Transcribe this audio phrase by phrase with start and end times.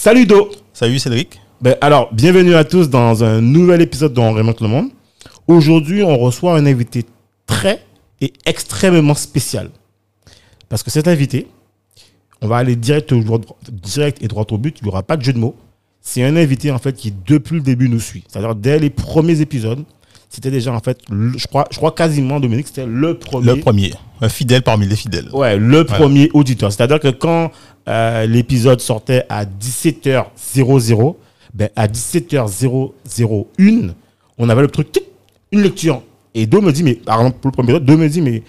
[0.00, 1.42] Salut Do Salut Cédric.
[1.60, 4.88] ben, Alors, bienvenue à tous dans un nouvel épisode de On remonte le monde.
[5.46, 7.04] Aujourd'hui, on reçoit un invité
[7.46, 7.84] très
[8.22, 9.68] et extrêmement spécial.
[10.70, 11.48] Parce que cet invité,
[12.40, 13.22] on va aller direct, au,
[13.70, 15.54] direct et droit au but, il n'y aura pas de jeu de mots.
[16.00, 18.24] C'est un invité en fait qui depuis le début nous suit.
[18.26, 19.84] C'est-à-dire dès les premiers épisodes,
[20.30, 23.46] c'était déjà en fait, le- je crois, je crois quasiment Dominique, c'était le premier.
[23.54, 23.92] Le premier.
[24.22, 25.28] Un fidèle parmi les fidèles.
[25.34, 26.72] Ouais, le premier auditeur.
[26.72, 27.50] C'est-à-dire que quand
[27.88, 31.14] euh, l'épisode sortait à 17h00,
[31.54, 33.90] ben à 17h001,
[34.38, 34.88] on avait le truc,
[35.52, 36.02] une lecture.
[36.34, 38.42] Et Do me dit, mais par exemple, pour le premier épisode, Do me dit, mais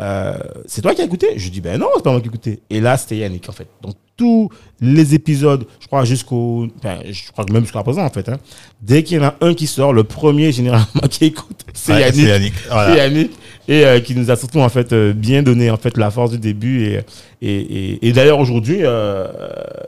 [0.00, 1.34] euh, c'est toi qui as écouté?
[1.36, 2.60] Je dis, ben non, c'est pas moi qui ai écouté.
[2.70, 3.68] Et là, c'était Yannick, en fait.
[3.82, 4.48] Donc, tous
[4.80, 6.68] les épisodes, je crois jusqu'au.
[6.78, 8.26] Enfin, je crois que même jusqu'à présent, en fait.
[8.30, 8.38] hein,
[8.80, 12.00] dès qu'il y en a un qui sort, le premier, généralement, qui écoute, c'est Ouais,
[12.00, 12.96] Yannick c'est Yannick, voilà.
[12.96, 13.32] Yannick
[13.68, 16.30] et euh, qui nous a surtout en fait euh, bien donné en fait la force
[16.32, 17.00] du début et
[17.42, 17.54] et,
[17.92, 19.26] et, et d'ailleurs aujourd'hui euh,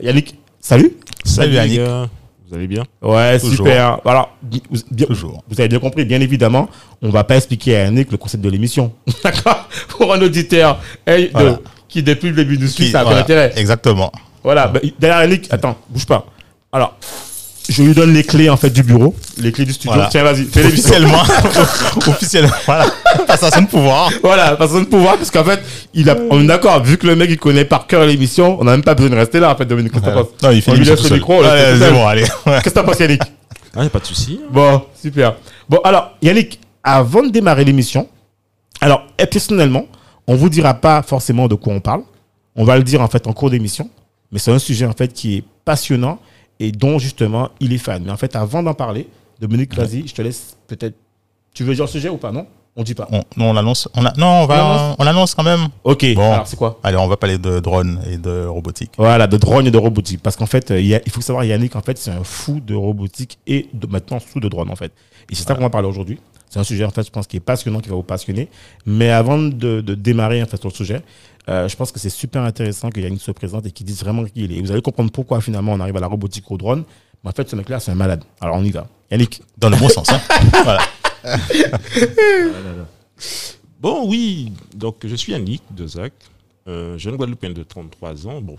[0.00, 0.92] Yannick salut
[1.24, 1.80] Salut Yannick.
[2.50, 2.84] Vous allez bien?
[3.02, 3.56] Ouais Toujours.
[3.66, 4.34] super alors
[4.70, 5.42] vous- bien- Toujours.
[5.48, 6.68] vous avez bien compris bien évidemment
[7.02, 8.92] on va pas expliquer à Yannick le concept de l'émission
[9.24, 9.68] d'accord?
[9.88, 11.58] Pour un auditeur hey, de- Voilà.
[11.88, 14.10] qui depuis le début nous suit ça a voilà, intérêt Exactement.
[14.42, 14.68] voilà.
[14.68, 16.26] bah, D'ailleurs, Yannick, attends, bouge pas.
[16.72, 16.96] Alors,
[17.68, 19.92] je lui donne les clés en fait du bureau, les clés du studio.
[19.92, 20.08] Voilà.
[20.08, 20.64] Tiens, vas-y, fais.
[20.64, 21.22] Officiellement.
[22.06, 22.54] Officiellement.
[22.64, 22.86] Voilà.
[23.26, 24.10] Passation de pouvoir.
[24.22, 25.60] Voilà, façon de pouvoir, parce qu'en fait,
[25.92, 28.64] il a, on est d'accord, vu que le mec il connaît par cœur l'émission, on
[28.64, 29.92] n'a même pas besoin de rester là en fait, Dominique.
[29.92, 30.32] Qu'est-ce que t'en penses?
[30.42, 32.22] Non, il fait On lui laisse tout le micro, Allez, c'est bon, allez.
[32.22, 33.22] Qu'est-ce que t'en penses, Yannick?
[33.76, 34.40] Ah, y a pas de souci.
[34.50, 35.34] Bon, super.
[35.68, 38.08] Bon, alors, Yannick, avant de démarrer l'émission,
[38.80, 39.86] alors, personnellement,
[40.26, 42.02] on vous dira pas forcément de quoi on parle.
[42.56, 43.88] On va le dire en fait en cours d'émission,
[44.32, 46.18] mais c'est un sujet en fait qui est passionnant
[46.60, 48.02] et dont justement il est fan.
[48.04, 49.08] Mais en fait, avant d'en parler,
[49.40, 50.96] Dominique, vas-y, je te laisse peut-être.
[51.54, 52.32] Tu veux dire le sujet ou pas?
[52.32, 52.46] Non?
[52.76, 53.08] On dit pas.
[53.10, 53.88] On, non, on annonce.
[53.94, 55.66] On a, non, on va, on annonce quand même.
[55.82, 56.06] Ok.
[56.14, 56.32] Bon.
[56.32, 56.78] Alors, c'est quoi?
[56.84, 58.92] Allez, on va parler de drone et de robotique.
[58.96, 60.22] Voilà, de drone et de robotique.
[60.22, 62.22] Parce qu'en fait, euh, il y a- il faut savoir, Yannick, en fait, c'est un
[62.22, 64.92] fou de robotique et de, maintenant sous de drone, en fait.
[65.28, 66.20] Et c'est ça qu'on va parler aujourd'hui.
[66.48, 68.48] C'est un sujet, en fait, je pense, qui est passionnant, qui va vous passionner.
[68.86, 71.02] Mais avant de, de démarrer, en fait, sur le sujet,
[71.48, 74.44] je pense que c'est super intéressant que Yannick se présente et qu'il dise vraiment qui
[74.44, 74.56] il est.
[74.56, 76.84] Et vous allez comprendre pourquoi, finalement, on arrive à la robotique au drone.
[77.24, 78.22] Mais en fait, ce mec-là, c'est un malade.
[78.40, 78.86] Alors, on y va.
[79.10, 79.42] Yannick.
[79.56, 80.08] Dans le bon sens.
[80.10, 80.20] Hein.
[80.64, 80.82] Voilà.
[83.80, 84.52] Bon, oui.
[84.74, 86.12] Donc, je suis Yannick de Zac,
[86.66, 88.40] euh, jeune Guadeloupéen de 33 ans.
[88.40, 88.56] Bon,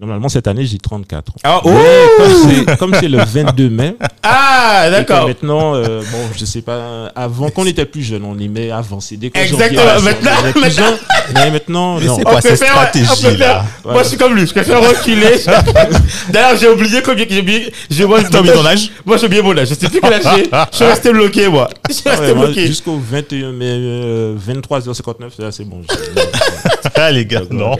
[0.00, 1.32] normalement, cette année, j'ai 34.
[1.44, 7.06] Ah, Mais comme c'est- le 22 mai, Ah, que maintenant, euh, bon, je sais pas,
[7.16, 9.16] avant, quand on était plus jeune, on aimait avancer.
[9.16, 10.94] Dès qu'on Exactement, maintenant- on plus jeune.
[11.34, 12.16] Mais maintenant, Mais non.
[12.16, 14.46] c'est quoi cette on stratégie là Moi, je suis comme lui.
[14.46, 15.40] Je préfère reculer.
[16.30, 17.26] D'ailleurs, j'ai oublié combien.
[17.28, 17.72] J'ai oublié.
[17.90, 19.68] J'ai oublié ton âge Moi, j'ai oublié mon âge.
[19.68, 20.44] Je sais plus quel âge j'ai.
[20.70, 21.68] Je suis resté bloqué, moi.
[21.88, 22.66] Je suis resté Ouais, bloqué.
[22.66, 25.82] Jusqu'au 21 mai, euh, 23h59, là, c'est bon.
[26.94, 27.56] Ah, les gars, D'accord.
[27.56, 27.76] non.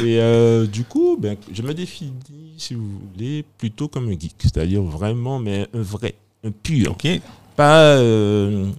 [0.00, 2.12] Et euh, du coup, ben, je me définis,
[2.56, 4.34] si vous voulez, plutôt comme un geek.
[4.38, 6.92] C'est-à-dire vraiment, mais un vrai, un pur.
[6.92, 7.08] Ok.
[7.56, 8.70] Pas euh,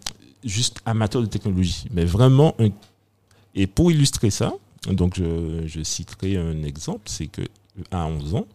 [0.44, 2.70] juste amateur de technologie, mais vraiment un.
[3.56, 4.54] Et pour illustrer ça,
[4.88, 7.42] donc je, je citerai un exemple, c'est que
[7.92, 8.46] à 11 ans,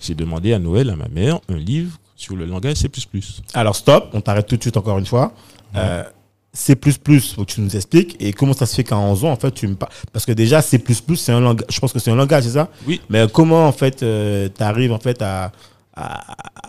[0.00, 2.90] j'ai demandé à Noël, à ma mère, un livre sur le langage C++.
[3.54, 4.10] Alors, stop.
[4.12, 5.32] On t'arrête tout de suite encore une fois.
[5.74, 6.04] Euh,
[6.52, 8.16] C++, faut que tu nous expliques.
[8.20, 9.92] Et comment ça se fait qu'à 11 ans, en fait, tu me parles.
[10.12, 10.82] Parce que déjà, C++,
[11.16, 11.66] c'est un langage.
[11.70, 12.68] Je pense que c'est un langage, c'est ça?
[12.86, 13.00] Oui.
[13.08, 15.52] Mais comment, en fait, tu arrives, en fait, à.
[15.96, 16.20] À,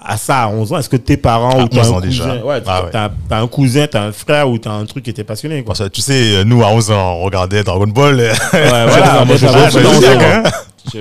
[0.04, 2.02] à ça à 11 ans, est-ce que tes parents À ou t'as 11 un ans
[2.02, 2.44] cousin, déjà.
[2.44, 3.38] ouais, Ah ouais.
[3.38, 5.76] un cousin, t'as un frère ou t'as un truc qui était passionné quoi.
[5.76, 8.16] Parce que tu sais, nous, à 11 ans, on regardait Dragon Ball.
[8.18, 10.44] Ouais, voilà, moi, je je foot à veux 11 dire, ans, moi.
[10.44, 10.52] Je-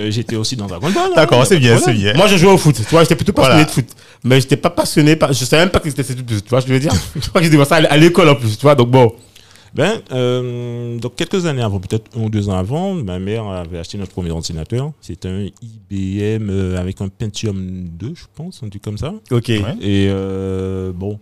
[0.09, 0.79] J'étais aussi dans Ball.
[0.85, 2.15] hein, D'accord, y a c'est de bien, c'est bien.
[2.15, 2.75] Moi, je jouais au foot.
[2.77, 3.67] Tu vois, j'étais plutôt passionné Voilà.
[3.67, 3.87] de foot.
[4.25, 5.33] Mais j'étais pas passionné par.
[5.33, 6.15] Je savais même pas que c'était C++.
[6.15, 6.93] Tu vois je veux dire?
[7.21, 8.57] Je crois que j'ai ça à l'école en plus.
[8.57, 9.13] Tu vois, donc bon.
[9.73, 13.79] Ben, euh, donc quelques années avant, peut-être un ou deux ans avant, ma mère avait
[13.79, 14.91] acheté notre premier ordinateur.
[15.01, 19.15] C'était un IBM euh, avec un Pentium 2, je pense, un truc comme ça.
[19.31, 19.47] Ok.
[19.49, 19.61] Ouais.
[19.81, 21.21] Et euh, bon,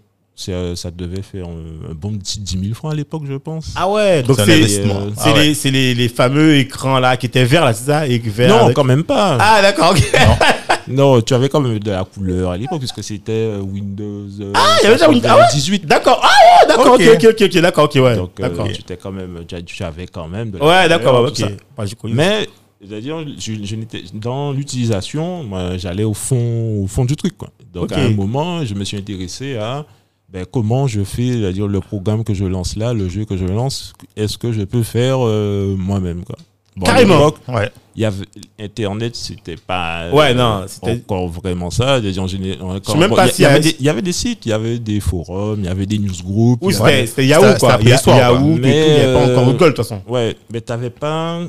[0.49, 3.73] euh, ça devait faire un, un bon petit 10 000 francs à l'époque, je pense.
[3.77, 5.55] Ah ouais, donc C'est euh, Ah ouais.
[5.65, 8.07] les, les, les fameux écrans là qui étaient verts là, c'est ça?
[8.07, 9.37] Et verts non, avec- quand même pas.
[9.41, 10.13] Ah d'accord, ok.
[10.91, 14.53] Non, tu avais quand même de la couleur à l'époque, puisque c'était euh, Windows euh,
[14.55, 15.43] Ah, il y avait déjà Windows- ah ouais?
[15.53, 15.85] 18.
[15.87, 17.43] D'accord, ah ouais, d'accord, ok, Ok.
[17.43, 18.17] ok, d'accord, ok, ouais.
[18.17, 18.67] Donc, euh, d'accord.
[18.73, 21.95] tu étais quand même, tu avais quand même de la Ouais, d'accord, tout ok.
[22.01, 22.15] connu.
[22.15, 22.49] Mais
[22.83, 25.45] C'est-à-dire, je, je n'étais dans l'utilisation,
[25.77, 27.37] j'allais au fond, au fond du truc.
[27.37, 27.51] Quoi.
[27.75, 29.85] Donc, à un moment, je me suis intéressé à
[30.31, 33.45] ben, comment je fais, c'est-à-dire le programme que je lance là, le jeu que je
[33.47, 36.37] lance, est-ce que je peux faire euh, moi-même quoi?
[36.77, 37.33] Bon, à Carrément.
[37.49, 37.73] Ouais.
[37.97, 38.27] il y avait
[38.61, 41.99] Internet, c'était pas Ouais, non, c'était- encore vraiment ça.
[41.99, 44.79] Encore- sais même pas il y avait des- y avait des sites, il y avait
[44.79, 46.63] des forums, il y avait des newsgroups.
[46.63, 47.79] Y c'était avait- c'était Yahoo, quoi.
[48.17, 50.03] Yahoo, et tout, il n'y avait pas Mais, encore euh, Google, de toute façon.
[50.07, 51.41] Ouais, mais t'avais pas.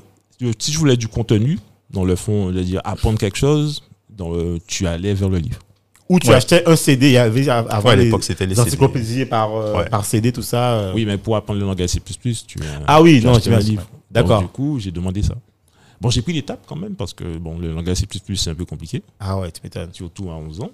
[0.57, 1.59] Si je voulais du contenu,
[1.91, 5.59] dans le fond, c'est-à-dire apprendre quelque chose, dans le- tu allais vers le livre.
[6.09, 6.35] Ou tu Ouais.
[6.35, 9.53] achetais un CD, il y avait avant Ouais, à les, l'époque, c'était les encyclopédies par,
[9.55, 9.89] euh, Ouais.
[9.89, 10.71] par CD, tout ça.
[10.73, 10.93] euh.
[10.95, 12.01] Oui, mais pour apprendre le langage C,
[12.47, 12.81] tu as.
[12.87, 13.83] Ah oui, tu non, achetais un livre.
[14.09, 14.41] D'accord.
[14.41, 15.35] Du coup, j'ai demandé ça.
[16.01, 18.65] Bon, j'ai pris l'étape quand même parce que bon, le langage C, c'est un peu
[18.65, 19.89] compliqué, Ah ouais, tu m'étonnes.
[19.93, 20.71] surtout à 11 ans.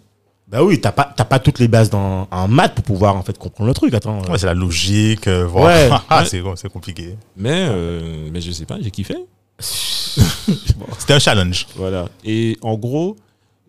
[0.48, 3.24] Bah oui, t'as pas, t'as pas toutes les bases dans, en maths pour pouvoir en
[3.24, 3.94] fait comprendre le truc.
[3.96, 4.22] Attends.
[4.30, 5.28] Ouais, c'est la logique.
[5.28, 5.66] euh, voir.
[5.66, 5.90] Ouais.
[6.10, 7.16] Ah, c'est c'est compliqué.
[7.36, 9.16] Mais, euh, mais je sais pas, j'ai kiffé.
[9.60, 11.66] C'était un challenge.
[11.76, 12.08] Voilà.
[12.24, 13.16] Et en gros,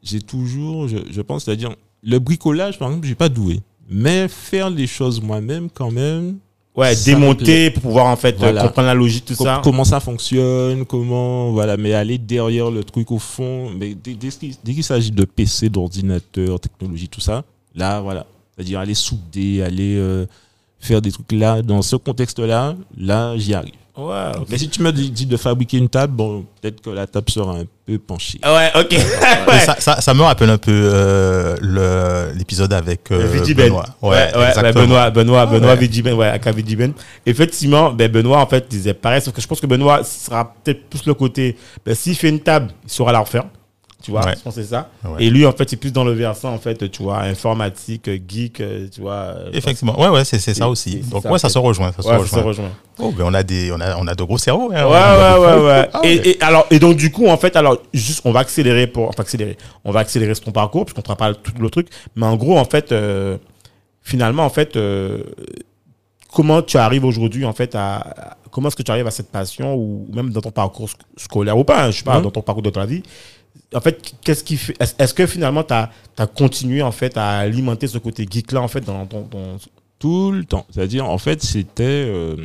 [0.06, 3.60] j'ai toujours, je, je pense, c'est-à-dire, le bricolage, par exemple, j'ai pas doué.
[3.88, 6.38] Mais faire les choses moi-même, quand même,
[6.76, 8.62] ouais, démonter pour pouvoir en fait euh, Voilà.
[8.62, 9.60] comprendre la logique, tout Com- ça.
[9.62, 14.28] comment ça fonctionne, comment, voilà, mais aller derrière le truc au fond, mais dès, dès
[14.28, 17.44] qu'il dès qu'il s'agit de PC, d'ordinateur, technologie, tout ça,
[17.74, 18.26] là, voilà.
[18.54, 20.26] C'est-à-dire aller souder, aller euh,
[20.80, 23.74] faire des trucs là, dans ce contexte-là, là, j'y arrive.
[23.96, 24.46] Ouais, ok.
[24.50, 27.30] Mais si tu me dis, dis de fabriquer une table, bon, peut-être que la table
[27.30, 28.38] sera un peu penchée.
[28.44, 28.90] Ouais, ok.
[29.48, 33.68] Mais Ça, ça, ça me rappelle un peu euh, le- l'épisode avec euh, Vidi Ben.
[33.68, 33.86] Benoît.
[34.02, 34.72] Ouais, ouais, ouais.
[34.72, 35.76] Benoît, Benoît, Ah, Benoît ouais.
[35.78, 36.92] Vidi Ben, ouais, Aka Vidi Ben.
[37.24, 40.88] Effectivement, ben, Benoît, en fait, disait pareil, sauf que je pense que Benoît sera peut-être
[40.90, 43.44] plus le côté, ben, s'il fait une table, il saura la refaire.
[44.02, 44.34] Tu vois, Ouais.
[44.36, 44.90] je pense c'est ça.
[45.04, 45.24] Ouais.
[45.24, 48.60] Et lui, en fait, c'est plus dans le versant, en fait, tu vois, informatique, geek,
[48.60, 49.14] euh, tu vois.
[49.14, 49.98] euh, Effectivement.
[49.98, 50.96] Ouais, ouais, c'est ça aussi.
[50.96, 51.92] Donc, ça, ouais, ça se rejoint.
[51.92, 52.38] Ça se Ouais, ça rejoint.
[52.40, 52.70] se rejoint.
[52.98, 54.70] Oh, ben on a des, on a, on a de gros cerveaux.
[54.72, 54.84] hein.
[54.86, 55.88] Ouais, ouais, ouais, ouais.
[55.94, 58.86] Ah et, et alors, et donc, du coup, en fait, alors, juste, on va accélérer
[58.86, 59.56] pour, enfin, accélérer.
[59.84, 61.88] On va accélérer ton parcours, puisqu'on ne pas tout le truc.
[62.16, 63.38] Mais en gros, en fait, euh,
[64.02, 65.22] finalement, en fait, euh,
[66.32, 69.30] comment tu arrives aujourd'hui, en fait, à, à- comment est-ce que tu arrives à cette
[69.30, 72.22] passion, ou même dans ton parcours sc- scolaire ou pas, hein, je sais pas, Mhm.
[72.24, 73.02] dans ton parcours de ta vie.
[73.74, 75.90] En fait, qu'est-ce qui fait, est-ce que finalement, tu as,
[76.26, 79.28] continué, en fait, à alimenter ce côté geek-là, en fait, dans ton,
[79.98, 80.66] Tout le temps.
[80.70, 82.36] C'est-à-dire, en fait, c'était euh,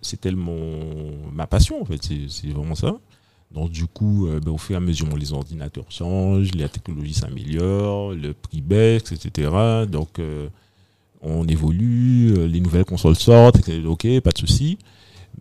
[0.00, 2.00] c'était mon, ma passion, en fait.
[2.28, 2.96] C'est vraiment ça.
[3.50, 7.14] Donc, du coup, euh, ben, au fur et à mesure, les ordinateurs changent, la technologie
[7.14, 9.50] s'améliore, le prix baisse, etc.
[9.90, 10.48] Donc, euh,
[11.22, 14.78] on évolue, les nouvelles consoles sortent, ok, pas de souci.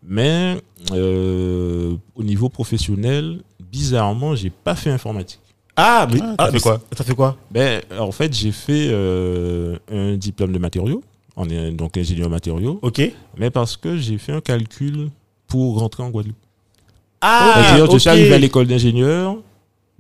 [0.04, 0.58] Mais
[0.92, 5.40] au niveau professionnel, bizarrement, j'ai pas fait informatique.
[5.76, 8.52] Ah, mais, Ah, ah, t'as fait quoi ça- Ça fait quoi Ben, en fait, j'ai
[8.52, 11.02] fait euh, un diplôme de matériaux,
[11.38, 13.02] on est donc ingénieur matériaux, Ok.
[13.38, 15.10] mais parce que j'ai fait un calcul
[15.48, 16.36] pour rentrer en Guadeloupe.
[17.22, 19.38] Ah, C'est-à-dire, je suis arrivé à l'école d'ingénieur,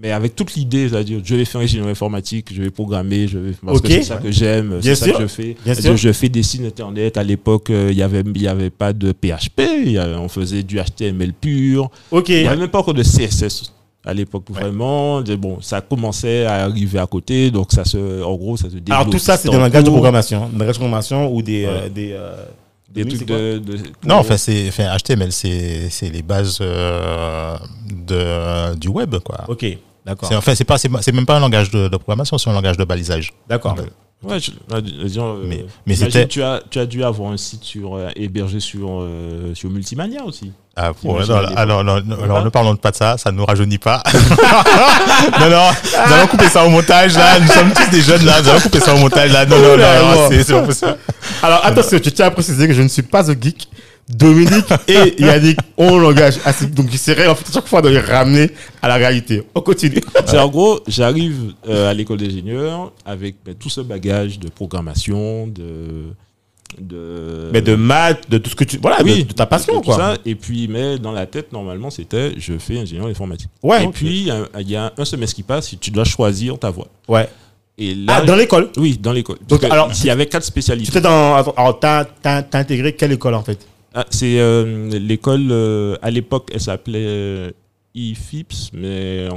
[0.01, 3.51] mais avec toute l'idée, c'est-à-dire, je vais faire ingénieur informatique, je vais programmer, je vais,
[3.65, 5.55] parce que c'est ça que j'aime, c'est ça que je fais.
[5.79, 5.95] Sûr.
[5.97, 7.17] Je fais des sites internet.
[7.17, 10.27] À l'époque, euh, il y avait, il y avait pas de PHP, y avait- on
[10.29, 11.89] faisait du HTML pur.
[12.09, 12.29] Ok.
[12.29, 13.71] Il n'y avait même pas encore de CSS
[14.03, 15.21] à l'époque, vraiment.
[15.21, 18.75] De- Bon, ça commençait à arriver à côté, donc ça se, en gros, ça se
[18.77, 18.89] développe.
[18.91, 21.89] Alors tout ça, c'est des langages de programmation, des langages de programmation ou des euh,
[21.89, 22.35] des euh,
[22.93, 27.55] Des oui, trucs de, de- Non, enfin, c'est, enfin, HTML, c'est, c'est les bases euh,
[27.89, 29.45] de, du web, quoi.
[29.47, 29.65] Ok,
[30.05, 32.49] d'accord, C'est, enfin, c'est pas, c'est, c'est même pas un langage de, de programmation, c'est
[32.49, 33.33] un langage de balisage.
[33.49, 33.75] d'accord.
[34.23, 34.39] Ouais.
[34.39, 34.51] Je-
[35.03, 37.95] disons, euh, Mais- mais imagine, c'était- Tu as, tu as dû avoir un site sur,
[37.95, 40.51] euh, hébergé sur, euh, sur Multimania aussi.
[40.75, 42.23] Ah, pour, non, alors, non, non, Voilà.
[42.25, 44.03] alors, ne parlons pas de ça, ça ne nous rajeunit pas.
[45.39, 45.69] non, non,
[46.07, 47.39] nous allons couper ça au montage, là.
[47.39, 48.41] Nous sommes tous des jeunes, là.
[48.41, 49.45] Nous allons couper ça au montage, là.
[49.47, 50.97] Non, non, non, non, c'est, c'est pas possible.
[51.41, 53.67] Alors attention, tu tiens à préciser que je ne suis pas un geek.
[54.09, 56.65] Dominique et Yannick ont un langage assez.
[56.67, 58.49] Donc j'essaierai en fait à chaque fois de les ramener
[58.81, 59.43] à la réalité.
[59.55, 60.01] On continue.
[60.25, 65.47] C'est en gros, j'arrive euh, à l'école d'ingénieur avec ben, tout ce bagage de programmation,
[65.47, 66.13] de.
[66.79, 68.77] de Mais de maths, de tout ce que tu.
[68.81, 69.97] Voilà, oui, de, de ta passion, de tout quoi.
[69.97, 70.17] ça.
[70.25, 73.49] et puis, mais dans la tête, normalement, c'était je fais ingénieur informatique.
[73.63, 74.29] Ouais, et puis,
[74.59, 76.87] il y a un semestre qui passe, et tu dois choisir ta voie.
[77.07, 77.29] Ouais.
[77.77, 78.69] Et là, Ah, dans l'école?
[78.77, 79.37] Oui, dans l'école.
[79.47, 80.89] Donc, alors, il y avait quatre Tu spécialités.
[80.89, 81.35] étais dans.
[81.35, 83.65] Alors, t'as t'as- t'as intégré quelle école en fait?
[83.93, 87.51] Ah, c'est euh, l'école, euh, à l'époque, elle s'appelait euh,
[87.93, 89.27] IFIPS, mais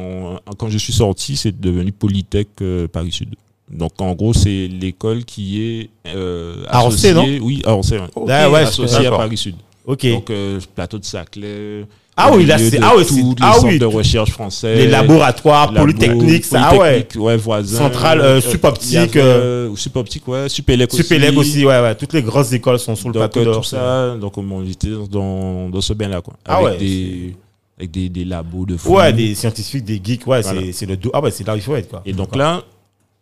[0.59, 3.35] quand je suis sorti, c'est devenu Polytech euh, Paris Sud.
[3.69, 5.91] Donc en gros, c'est l'école qui est
[6.69, 8.07] associée, oui, à Orsay, ouais.
[8.15, 9.11] Ok, Ah associée à.
[9.11, 9.57] Paris Sud.
[9.87, 10.07] Ok.
[10.07, 10.31] Donc
[10.75, 11.85] plateau de Saclay.
[12.17, 14.77] Ah au oui, là, c'est- ah oui, c'est- ah oui, de recherche français.
[14.77, 16.79] les laboratoires, labo, polytechniques, ça, ah ouais.
[16.79, 17.79] Polytechnique, ouais, voisin.
[17.79, 21.03] Centrale, euh, y avait, euh, euh, Supoptique, ouais, Supélec aussi.
[21.03, 21.95] Supélec aussi, ouais, ouais.
[21.97, 23.77] Toutes les grosses écoles sont sur le Donc, plateau euh, Orsay.
[23.77, 26.35] ça, donc on était dans, dans ce bain-là, quoi.
[26.45, 27.37] Ah avec ouais, des,
[27.79, 28.95] avec des, des labos de fou.
[28.97, 30.61] Ouais, des scientifiques, des geeks, ouais, Voilà.
[30.61, 30.97] c'est c'est le.
[31.13, 32.03] Ah ouais, c'est là où il faut être, quoi.
[32.07, 32.63] Et donc là,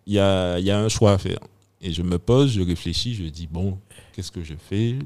[0.07, 1.39] il y a, il y a un choix à faire.
[1.81, 3.79] Et je me pose, je réfléchis, je dis, bon,
[4.15, 4.97] qu'est-ce que je fais?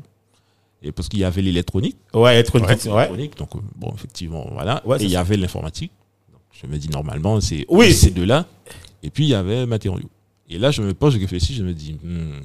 [0.86, 1.96] Et parce qu'il y avait l'électronique.
[2.14, 2.74] Ouais, être une Ouais.
[2.76, 2.96] petite- ouais.
[3.06, 4.80] électronique, donc euh, bon, effectivement, voilà.
[4.86, 5.90] Ouais, et il y avait l'informatique.
[6.52, 8.46] Je me dis, normalement, c'est Oui, ces deux-là.
[9.02, 10.08] Et puis, il y avait matériaux.
[10.48, 12.40] Et là, je me pose, je réfléchis, je me dis, hmm,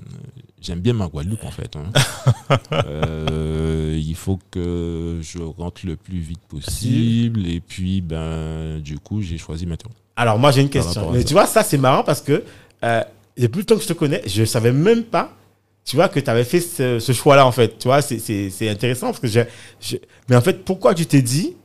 [0.60, 1.76] j'aime bien ma Guadeloupe, en fait.
[1.76, 1.92] hein.
[2.86, 7.46] Euh, il faut que je rentre le plus vite possible.
[7.48, 9.96] Et puis, ben, du coup, j'ai choisi matériaux.
[10.16, 11.12] Alors, moi, j'ai une question.
[11.12, 12.44] Mais tu vois, ça, c'est marrant parce que
[12.84, 13.04] euh,
[13.38, 15.34] depuis le temps que je te connais, je savais même pas,
[15.86, 17.78] tu vois, que tu avais fait ce, ce choix-là, en fait.
[17.80, 19.46] Tu vois, c'est- c'est c'est intéressant parce que j'ai.
[20.30, 21.56] Mais en fait, pourquoi tu t'es dit.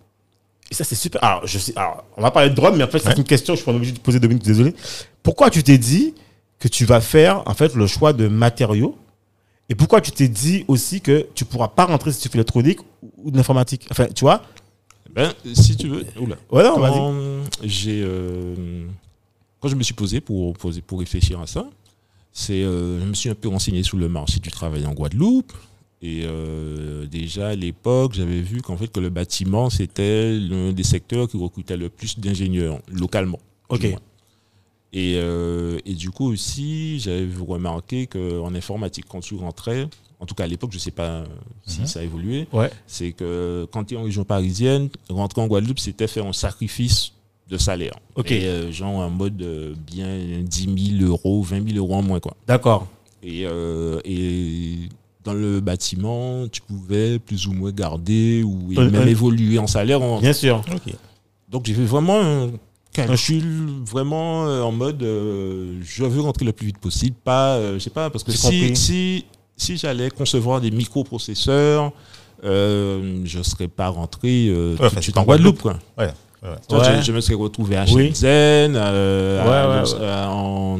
[0.71, 1.23] Et ça, c'est super.
[1.23, 3.15] Alors, je sais, alors, on va parler de drone, mais en fait, c'est Ouais.
[3.17, 4.75] une question, je suis obligé de poser minutes, désolé.
[5.23, 6.15] Pourquoi tu t'es dit
[6.59, 8.97] que tu vas faire, en fait, le choix de matériaux?
[9.69, 12.81] Et pourquoi tu t'es dit aussi que tu pourras pas rentrer si tu fais l'électronique
[13.19, 13.87] ou de l'informatique?
[13.91, 14.43] Enfin, tu vois?
[15.13, 16.05] Ben, si tu veux.
[16.21, 16.37] Oula.
[16.51, 16.93] Ouais, non, vas-y.
[16.99, 17.15] quand
[17.63, 18.87] j'ai euh,
[19.61, 21.67] quand je me suis posé pour pour réfléchir à ça,
[22.39, 25.55] c'est euh, je me suis un peu renseigné sur le marché du travail en Guadeloupe
[26.03, 30.83] et euh, déjà à l'époque j'avais vu qu'en fait que le bâtiment c'était l'un des
[30.85, 33.39] secteurs qui recrutait le plus d'ingénieurs localement.
[33.71, 33.85] Ok.
[34.93, 39.89] Et, euh, et du coup aussi j'avais remarqué qu'en informatique quand tu rentrais
[40.21, 41.25] en tout cas à l'époque je sais pas
[41.67, 41.87] si Mhm.
[41.87, 42.71] ça a évolué Ouais.
[42.87, 47.13] c'est que quand tu es en région parisienne, rentrer en Guadeloupe, c'était faire un sacrifice
[47.49, 47.95] de salaire.
[48.17, 48.31] Ok.
[48.33, 50.07] Et euh, genre en mode euh, bien
[50.43, 52.21] 10 000 euros, 20 000 euros en moins.
[52.21, 52.35] Quoi.
[52.47, 52.87] D'accord.
[53.23, 54.89] Et, euh, et
[55.25, 60.03] dans le bâtiment, tu pouvais plus ou moins garder ou et même évoluer en salaire.
[60.03, 60.63] en- Bien sûr.
[61.49, 62.51] Donc j'ai fait vraiment un
[62.93, 63.45] calcul
[63.85, 67.17] vraiment en mode euh, je veux rentrer le plus vite possible.
[67.25, 69.25] Pas, euh, je sais pas, parce que si, si,
[69.57, 71.93] si j'allais concevoir des microprocesseurs,
[72.45, 75.63] euh, je ne serais pas rentré euh, tout de enfin, suite en en Guadeloupe.
[75.63, 75.79] quoi.
[75.99, 76.11] Ouais.
[76.71, 76.97] Ouais.
[77.01, 78.09] Je, je me serais retrouvé à Oui.
[78.15, 80.07] Shenzhen, euh, à- Ouais, ouais, ouais.
[80.07, 80.79] à- en,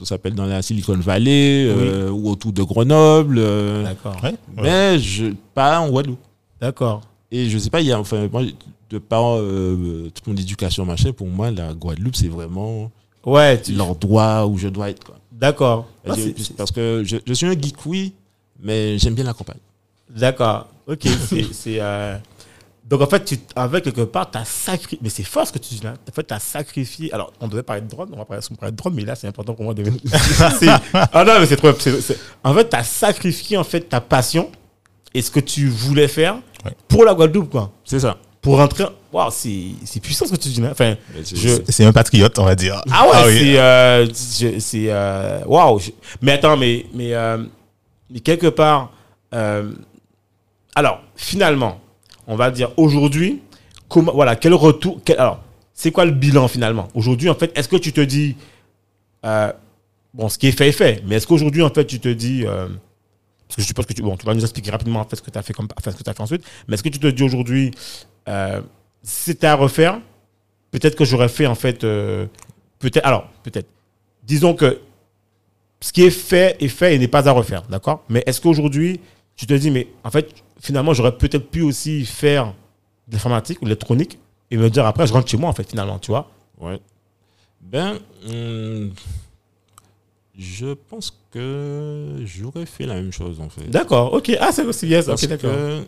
[0.00, 4.16] ça s'appelle dans la Silicon Valley euh, ou autour de Grenoble, euh, D'accord.
[4.22, 4.30] Ouais.
[4.30, 4.62] ouais.
[4.62, 6.18] mais je, pas en Guadeloupe.
[6.60, 7.02] D'accord.
[7.30, 8.42] Et je sais pas, il y a, enfin, moi,
[8.90, 12.90] de par euh, toute mon éducation, machin, pour moi, la Guadeloupe, c'est vraiment
[13.26, 15.12] Ouais, tu- l'endroit où je dois être.
[15.32, 15.86] D'accord.
[16.06, 16.12] Ah,
[16.56, 18.12] parce que je, je suis un geek, oui,
[18.62, 19.58] mais j'aime bien la campagne.
[20.14, 20.68] D'accord.
[20.86, 21.06] Ok.
[21.52, 21.80] c'est-
[22.88, 24.98] Donc, en fait, tu, avec quelque part, tu as sacrifié.
[25.00, 25.94] Mais c'est fort ce que tu dis là.
[26.08, 27.12] En fait, tu as sacrifié.
[27.14, 28.10] Alors, on devait parler de drone.
[28.12, 29.84] On va parler, on va parler de drone, mais là, c'est important pour moi de.
[31.12, 31.70] Ah non, mais c'est trop.
[32.44, 34.50] En fait, tu as sacrifié en fait, ta passion
[35.14, 36.72] et ce que tu voulais faire Ouais.
[36.88, 37.70] pour la Guadeloupe, quoi.
[37.84, 38.16] C'est ça.
[38.40, 38.84] Pour rentrer.
[39.12, 40.70] Waouh, c'est puissant ce que tu dis là.
[40.72, 42.82] Enfin, Je- c'est- un patriote, on va dire.
[42.90, 43.38] Ah ouais, oui.
[44.60, 44.90] c'est.
[44.90, 45.80] euh, euh, Waouh!
[46.22, 46.84] Mais attends, mais.
[46.94, 47.38] Mais, euh,
[48.10, 48.92] mais quelque part.
[49.34, 49.72] euh,
[50.74, 51.80] alors, finalement,
[52.26, 53.42] on va dire aujourd'hui,
[53.88, 55.00] comment, voilà, quel retour.
[55.18, 56.88] alors, c'est quoi le bilan finalement?
[56.94, 58.36] Aujourd'hui, en fait, est-ce que tu te dis.
[59.24, 59.52] euh,
[60.12, 62.44] bon, ce qui est fait est fait, mais est-ce qu'aujourd'hui, en fait, tu te dis.
[62.46, 62.68] euh,
[63.48, 65.22] parce que je suppose que tu, bon, tu vas nous expliquer rapidement en fait, ce
[65.22, 67.70] que tu as fait, ensuite, mais est-ce que tu te dis aujourd'hui,
[68.28, 68.60] euh,
[69.02, 70.00] c'était à refaire,
[70.70, 71.80] peut-être que j'aurais fait en fait.
[71.80, 73.04] peut-être.
[73.04, 73.68] Alors, peut-être.
[74.22, 74.80] Disons que
[75.80, 78.02] ce qui est fait est fait et n'est pas à refaire, d'accord?
[78.08, 79.00] Mais est-ce qu'aujourd'hui,
[79.36, 82.54] tu te dis, mais en fait, finalement, j'aurais peut-être pu aussi faire
[83.08, 84.18] de l'informatique ou de l'électronique
[84.50, 86.80] et me dire après, je rentre chez moi, en fait, finalement, tu vois Ouais.
[87.60, 87.98] Ben,
[88.28, 88.92] hum,
[90.38, 93.68] je pense que j'aurais fait la même chose en fait.
[93.70, 94.36] D'accord, ok.
[94.40, 95.02] Ah, c'est aussi ça.
[95.04, 95.50] Parce ok, d'accord.
[95.50, 95.84] que,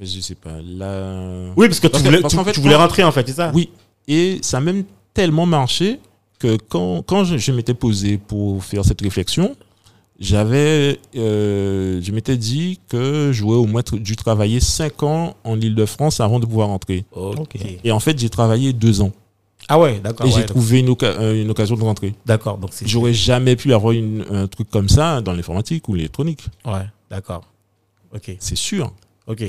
[0.00, 1.50] je sais pas, là.
[1.56, 3.12] Oui, parce que Parce tu voulais, parce tu, qu'en fait, tu voulais quand- rentrer, en
[3.12, 3.50] fait, c'est ça?
[3.54, 3.70] Oui,
[4.06, 4.84] et ça a même
[5.14, 5.98] tellement marché
[6.38, 9.56] que quand, quand je, je m'étais posé pour faire cette réflexion,
[10.20, 15.58] j'avais, euh, je m'étais dit que j'aurais au moins tr- dû travailler 5 ans en
[15.60, 17.04] Ile-de-France avant de pouvoir rentrer.
[17.84, 19.12] Et en fait, j'ai travaillé 2 ans.
[19.68, 20.26] Ah ouais, d'accord.
[20.26, 22.14] et ouais, j'ai trouvé une, oca- euh, une occasion de rentrer.
[22.26, 22.86] D'accord, donc c'est.
[22.88, 26.44] J'aurais jamais pu avoir une- un truc comme ça dans l'informatique ou l'électronique.
[26.64, 27.44] Ouais, d'accord.
[28.14, 28.92] Ok, C'est sûr.
[29.26, 29.44] ok.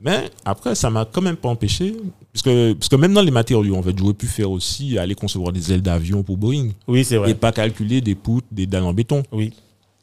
[0.00, 1.96] Mais après, ça m'a quand même pas empêché.
[2.32, 5.14] Parce que, parce que même dans les matériaux, en fait, j'aurais pu faire aussi aller
[5.14, 6.70] concevoir des ailes d'avion pour Boeing.
[6.88, 7.30] Oui, c'est vrai.
[7.30, 9.22] et pas calculer des poutres, des dalles en béton.
[9.32, 9.52] Oui.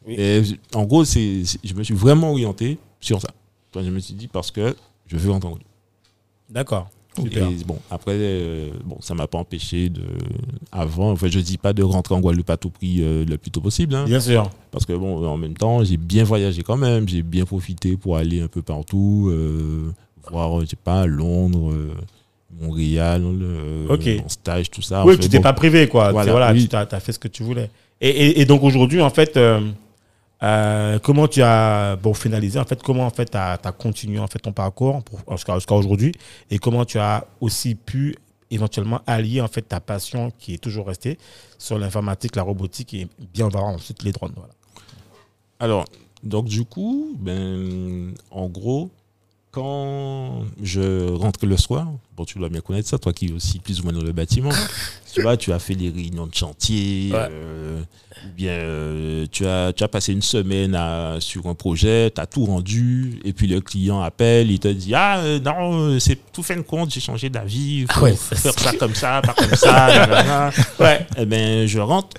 [0.08, 0.16] Oui.
[0.18, 0.42] Et
[0.74, 3.30] en gros, c'est, je me suis vraiment orienté sur ça.
[3.76, 4.76] Je me suis dit parce que
[5.08, 5.60] je veux entendre.
[6.50, 6.90] D'accord.
[7.20, 10.01] Et bon, après, euh, bon, ça m'a pas empêché de,
[10.72, 13.51] avant, enfin, je dis pas de rentrer en Guadeloupe à tout prix euh, le plus
[13.51, 14.50] tôt possible, hein, Bien sûr.
[14.72, 18.15] parce que bon, en même temps, j'ai bien voyagé quand même, j'ai bien profité pour
[18.15, 19.91] aller un peu partout, euh,
[20.30, 21.91] voir, je sais pas, Londres, euh,
[22.62, 25.06] Montréal, en stage, tout ça.
[25.06, 26.12] oui, tu t'es bon, pas privé, quoi.
[26.12, 26.68] Voilà, Voilà, oui.
[26.68, 27.70] tu as, fait ce que tu voulais.
[28.00, 29.38] Et, et- et donc aujourd'hui, en fait,
[30.44, 34.28] euh, comment tu as bon, finalisé en fait Comment en fait tu as, continué en
[34.28, 36.14] fait ton parcours jusqu'à aujourd'hui
[36.50, 38.16] Et comment tu as aussi pu
[38.50, 41.18] éventuellement allier en fait ta passion qui est toujours restée
[41.58, 44.34] sur l'informatique, la robotique et bien voir ensuite les drones.
[44.36, 44.54] Voilà.
[45.60, 45.86] Alors,
[46.24, 48.90] donc du coup, ben, en gros,
[49.51, 53.60] quand je rentre le soir, bon, tu dois bien connaître ça, toi qui es aussi
[53.60, 54.50] plus ou moins dans le bâtiment,
[55.13, 57.27] tu vois, tu as fait les réunions de chantier, Ouais.
[57.29, 57.81] euh,
[58.25, 62.22] ou bien euh, tu, as, tu as passé une semaine à- sur un projet, tu
[62.22, 66.31] as tout rendu, et puis le client appelle, il te dit Ah euh, non, c'est
[66.31, 69.34] tout fait de compte, j'ai changé d'avis, faut Ah ouais, faire ça comme ça, pas
[69.34, 70.50] comme ça.
[70.79, 71.05] Ouais.
[71.17, 72.15] Eh ben, je rentre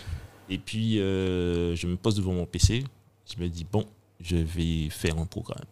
[0.51, 2.85] et puis euh, je me pose devant mon PC.
[3.35, 3.87] Je me dis, bon,
[4.21, 5.65] je vais faire un programme.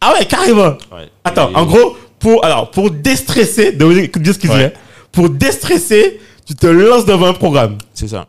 [0.00, 1.08] Ah ouais, carrément Ouais.
[1.24, 4.72] Attends, Et- en gros, pour, alors, pour déstresser, de- écoute bien ce qu'il dit, Ouais.
[5.12, 7.78] pour déstresser, tu te lances devant un programme.
[7.94, 8.26] C'est ça.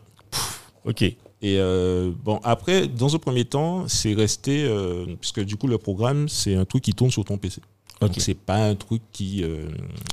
[0.84, 1.02] Ok.
[1.02, 5.68] Et euh, bon, après, dans un premier temps, c'est resté, euh, parce que du coup,
[5.68, 7.60] le programme, c'est un truc qui tourne sur ton PC.
[8.00, 8.08] Ok.
[8.08, 9.66] Donc, c'est pas un truc qui, euh,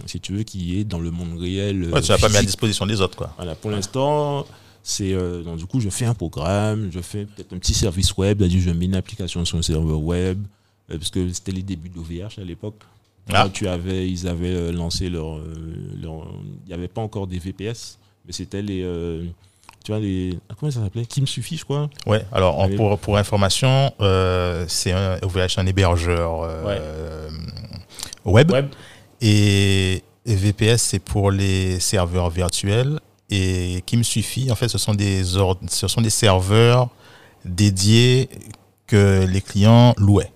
[0.05, 1.89] si tu veux, qui est dans le monde réel.
[1.91, 3.31] Ouais, tu l'as pas mis à disposition des autres, quoi.
[3.37, 4.45] Voilà, pour l'instant,
[4.83, 8.15] c'est euh, donc du coup je fais un programme, je fais peut-être un petit service
[8.17, 10.45] web, c'est-à-dire je mets une application sur un serveur web, euh,
[10.87, 12.75] parce que c'était les débuts d'OVH à l'époque.
[13.33, 13.47] Ah.
[13.51, 15.43] Tu avais, ils avaient euh, lancé leur, euh,
[15.99, 16.27] leur-
[16.65, 19.23] il n'y avait pas encore des VPS, mais c'était les, euh,
[19.83, 21.89] tu vois les, ah, comment ça s'appelait, Qui me suffit, je crois.
[22.05, 27.29] Ouais, alors en- pour, pour information, euh, c'est un OVH, un hébergeur euh,
[28.25, 28.51] web.
[28.51, 28.67] Web.
[29.21, 32.99] Et, VPS, c'est pour les serveurs virtuels.
[33.31, 36.89] Et qui me suffit, en fait, ce sont des, ord- ce sont des serveurs
[37.43, 38.29] dédiés
[38.87, 40.31] que les clients louaient.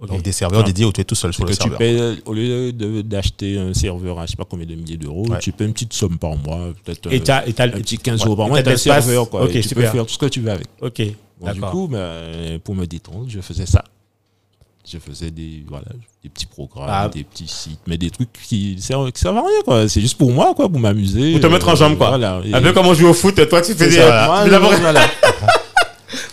[0.00, 0.08] Ok.
[0.08, 0.66] Donc des serveurs Ah.
[0.66, 1.78] dédiés où tu es tout seul sur que le tu serveur.
[1.78, 5.38] payes, au lieu d'acheter un serveur à je sais pas combien de milliers d'euros, Ouais.
[5.38, 7.98] tu payes une petite somme par mois, peut-être Et euh, t'as, et t'as, un petit
[7.98, 8.26] 15 ouais.
[8.26, 9.44] euros par mois, et t'as un serveur, quoi.
[9.44, 9.84] Ok, et tu super.
[9.90, 10.66] peux faire tout ce que tu veux avec.
[10.80, 11.00] Ok.
[11.40, 13.84] Bon, du coup, ben, pour me détendre, je faisais ça.
[14.86, 15.86] Je faisais des, voilà,
[16.22, 17.08] des petits programmes, Ah.
[17.08, 19.88] des petits sites, mais des trucs qui servent, qui servent à rien, quoi.
[19.88, 21.32] C'est juste pour moi, quoi, pour m'amuser.
[21.32, 22.08] Pour te mettre en jambe, quoi.
[22.10, 22.42] Voilà.
[22.52, 23.96] Un peu comme on joue au foot, toi tu fais C'est des.
[23.96, 25.00] ça, tu voilà.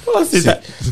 [0.08, 0.20] Oh,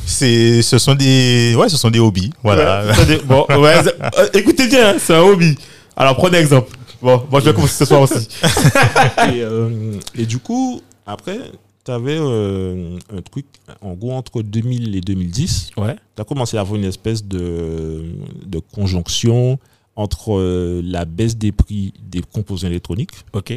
[0.05, 2.31] c'est ce sont des, ouais, ce sont des hobbies.
[2.43, 2.85] Voilà.
[2.85, 3.75] Ouais, bon, ouais,
[4.17, 5.55] euh, écoutez bien, c'est un hobby.
[5.95, 6.75] Alors prenez exemple.
[7.01, 8.27] Bon, moi je vais commencer ce soir aussi.
[9.33, 11.39] et, euh, et du coup, après,
[11.85, 13.45] tu avais un truc,
[13.81, 15.95] en gros, entre 2000 et 2010, Ouais.
[16.15, 18.03] tu as commencé à avoir une espèce de,
[18.45, 19.57] de conjonction
[19.95, 23.53] entre euh, la baisse des prix des composants électroniques, Ok.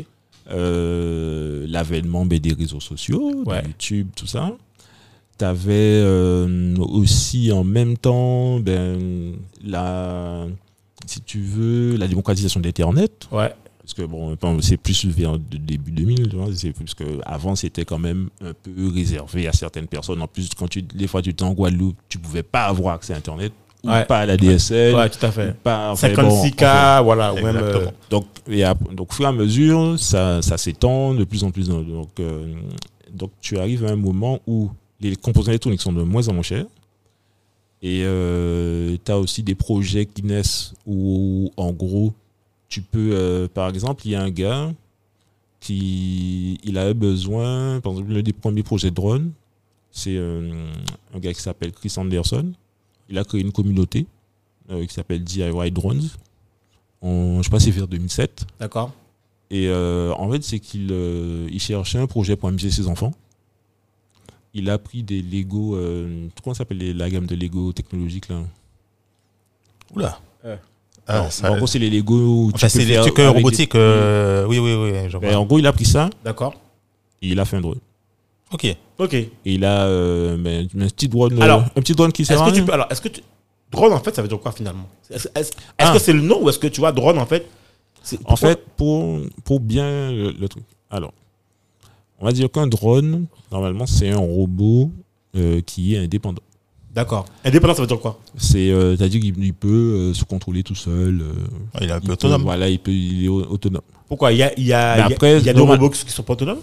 [0.50, 3.62] euh, l'avènement ben, des réseaux sociaux, de.
[3.64, 4.52] YouTube, tout ça.
[5.42, 6.04] Tu avais
[6.78, 9.32] aussi en même temps ben,
[9.64, 10.46] la,
[11.06, 13.26] si tu veux, la démocratisation d'Internet.
[13.32, 13.52] Ouais.
[13.80, 17.56] Parce que bon, bon, c'est plus vers le début 2000, tu vois, parce que avant
[17.56, 20.22] c'était quand même un peu réservé à certaines personnes.
[20.22, 23.12] En plus, quand tu, des fois tu étais en Guadeloupe, tu pouvais pas avoir accès
[23.12, 23.52] à Internet,
[23.82, 24.04] ou Ouais.
[24.04, 25.56] pas à la DSL, Ouais, tout à fait.
[25.60, 25.90] pas.
[25.90, 27.32] enfin, bon, 56K, enfin, voilà.
[27.34, 31.14] ou même, euh, donc, et à- donc, au fur et à mesure, ça, ça s'étend
[31.14, 31.66] de plus en plus.
[31.68, 32.46] dans- Donc, euh,
[33.12, 34.70] donc, tu arrives à un moment où
[35.10, 36.66] les composants électroniques sont de moins en moins chers.
[37.82, 38.04] Et
[39.04, 42.12] tu as aussi des projets qui naissent où, en gros,
[42.72, 44.72] tu peux, euh, par exemple, il y a un gars
[45.60, 49.32] qui il avait besoin, par exemple, l'un des premiers projets de drone,
[49.90, 50.66] c'est euh,
[51.14, 52.50] un gars qui s'appelle Chris Anderson.
[53.10, 54.06] Il a créé une communauté
[54.70, 56.08] euh, qui s'appelle DIY Drones.
[57.02, 58.46] En, je sais pas, c'est vers 2007.
[58.58, 58.92] D'accord.
[59.50, 63.12] Et euh, en fait, c'est qu'il euh, il cherchait un projet pour amuser ses enfants.
[64.54, 68.28] Il a pris des Lego, euh, comment ça s'appelle les- la gamme de Lego technologique
[68.28, 68.36] là
[69.94, 70.18] Oula.
[70.44, 70.58] Ouais.
[71.06, 72.50] Ah, ça- En gros, c'est les Lego.
[72.54, 73.74] enfin, c'est des faire trucs euh, des- robotiques.
[73.74, 75.08] euh, oui, oui, oui.
[75.08, 75.34] Vois.
[75.36, 76.54] en gros, il a pris ça D'accord.
[77.20, 77.78] et il a fait un drone.
[78.52, 78.66] Ok.
[78.98, 79.14] Ok.
[79.14, 82.40] Et il a euh, mais- mais un petit drone, Alors, un petit drone qui sert
[82.42, 82.72] Est-ce que tu peux.
[82.72, 83.20] Alors, est-ce que tu.
[83.70, 84.86] Drone, en fait, ça veut dire quoi finalement?
[85.10, 85.28] Est-ce
[85.78, 85.92] Ah.
[85.94, 87.48] que c'est le nom ou est-ce que tu vois, drone, en fait
[88.26, 90.62] En fait, pour, pour bien le, le truc.
[90.90, 91.12] Alors,
[92.22, 94.90] on va dire qu'un drone, normalement, c'est un robot
[95.36, 96.40] euh, qui est indépendant.
[96.94, 97.24] D'accord.
[97.44, 98.18] Indépendant, ça veut dire quoi?
[98.36, 101.20] C'est, euh, c'est-à-dire qu'il il peut euh, se contrôler tout seul.
[101.22, 101.32] euh,
[101.80, 102.42] Il est un il peu peut- autonome.
[102.42, 103.82] voilà, il, peut, il est au- autonome.
[104.08, 104.30] Pourquoi?
[104.32, 105.80] Il y a, il y a, il y a- après, il y a des normal-
[105.80, 106.60] robots qui sont pas autonomes?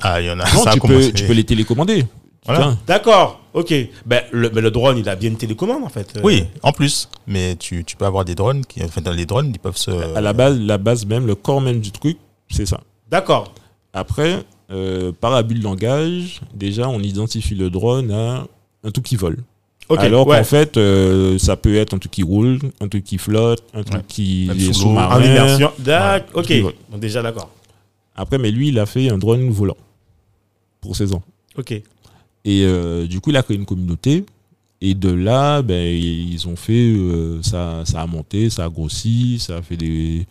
[0.00, 0.44] Ah, il y en a.
[0.54, 2.06] Non, ça a tu, peux, tu peux les télécommander.
[2.46, 2.76] Voilà.
[2.86, 3.40] D'accord.
[3.52, 3.74] Ok.
[4.06, 6.18] Ben, le, mais le drone, il a bien une télécommande, en fait.
[6.22, 7.08] Oui, en plus.
[7.26, 9.90] Mais tu, tu peux avoir des drones qui, enfin, dans les drones, ils peuvent se.
[9.90, 12.16] À la base, la base même, le corps même du truc,
[12.48, 12.80] c'est ça.
[13.10, 13.52] D'accord.
[13.92, 18.46] Après, euh, par abus de langage, déjà, on identifie le drone à
[18.82, 19.38] un truc qui vole.
[19.88, 19.98] Ok.
[20.00, 20.38] Alors ouais.
[20.38, 23.82] qu'en fait, euh, ça peut être un truc qui roule, un truc qui flotte, un
[23.82, 24.04] truc Ouais.
[24.08, 25.16] qui Même est sous-marin.
[25.16, 25.70] En immersion.
[25.78, 26.40] D'accord.
[26.40, 26.46] Ok.
[26.46, 26.74] Qui vole.
[26.90, 27.50] Donc, déjà, d'accord.
[28.16, 29.76] Après, mais lui, il a fait un drone volant
[30.80, 31.22] pour ses ans.
[31.58, 31.72] Ok.
[31.72, 31.82] Et
[32.46, 34.24] euh, du coup, il a créé une communauté
[34.80, 39.38] Et de là, ben, ils ont fait, euh, ça, ça a monté, ça a grossi,
[39.38, 40.26] ça a fait des.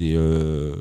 [0.00, 0.74] Des euh,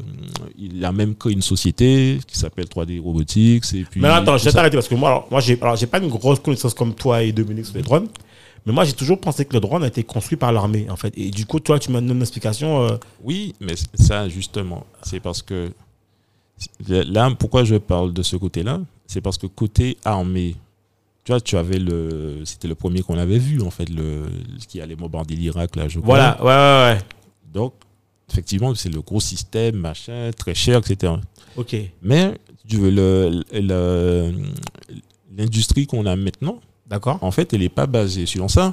[0.58, 3.65] il a même créé une société qui s'appelle 3D Robotics.
[3.73, 5.88] Et puis, Mais attends, je vais t'arrêter parce que moi, alors, moi, j'ai, alors, j'ai
[5.88, 8.08] pas une grosse connaissance comme toi et Dominique sur les drones.
[8.65, 11.13] Mais moi, j'ai toujours pensé que le drone a été construit par l'armée, en fait.
[11.17, 12.84] Et du coup, toi, tu m'as donné une explication.
[12.84, 15.69] euh, Oui, mais ça, justement, c'est parce que.
[16.88, 18.79] Là, pourquoi je parle de ce côté-là?
[19.08, 20.55] C'est parce que côté armée,
[21.23, 22.41] tu vois, tu avais le.
[22.45, 24.23] C'était le premier qu'on avait vu, en fait, le,
[24.67, 26.15] qui allait bombarder l'Irak, là, je crois.
[26.15, 27.01] Voilà, ouais, ouais, ouais.
[27.53, 27.73] Donc,
[28.32, 31.13] effectivement, c'est le gros système, machin, très cher, etc.
[31.58, 31.76] Ok.
[32.02, 32.34] Mais,
[32.68, 34.32] tu veux, le- le-
[35.38, 37.18] l'industrie qu'on a maintenant, D'accord.
[37.22, 38.72] en fait, elle n'est pas basée sur ça.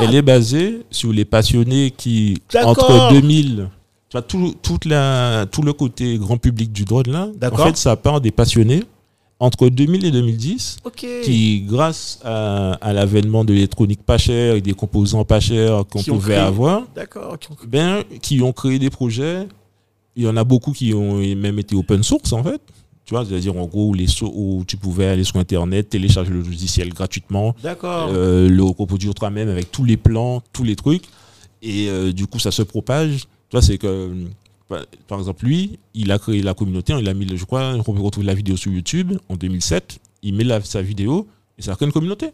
[0.00, 3.68] Elle est basée sur les passionnés qui, entre 2000,
[4.08, 7.76] tu vois, tout, toute la, tout le côté grand public du drone là, en fait,
[7.76, 8.84] ça part des passionnés
[9.40, 11.06] entre 2000 et 2010 Ok.
[11.22, 16.00] qui, grâce à, à l'avènement de l'électronique pas chère et des composants pas chers qu'on
[16.02, 17.34] Qui ont pouvait créé- avoir, D'accord.
[17.34, 17.66] ok.
[17.68, 19.46] ben, qui ont créé des projets.
[20.16, 22.60] Il y en a beaucoup qui ont même été open source en fait.
[23.04, 26.30] Tu vois, c'est-à-dire en gros où, les so- où tu pouvais aller sur Internet, télécharger
[26.30, 31.04] le logiciel gratuitement, euh, le reproduire toi-même avec tous les plans, tous les trucs.
[31.62, 33.20] Et euh, du coup, ça se propage.
[33.20, 34.10] Tu vois, c'est que,
[34.68, 37.82] par- par exemple, lui, il a créé la communauté, il a mis, je crois, on
[37.82, 39.98] peut retrouver la vidéo sur YouTube en 2007.
[40.22, 41.26] Il met la- sa vidéo
[41.58, 42.30] et ça crée une communauté.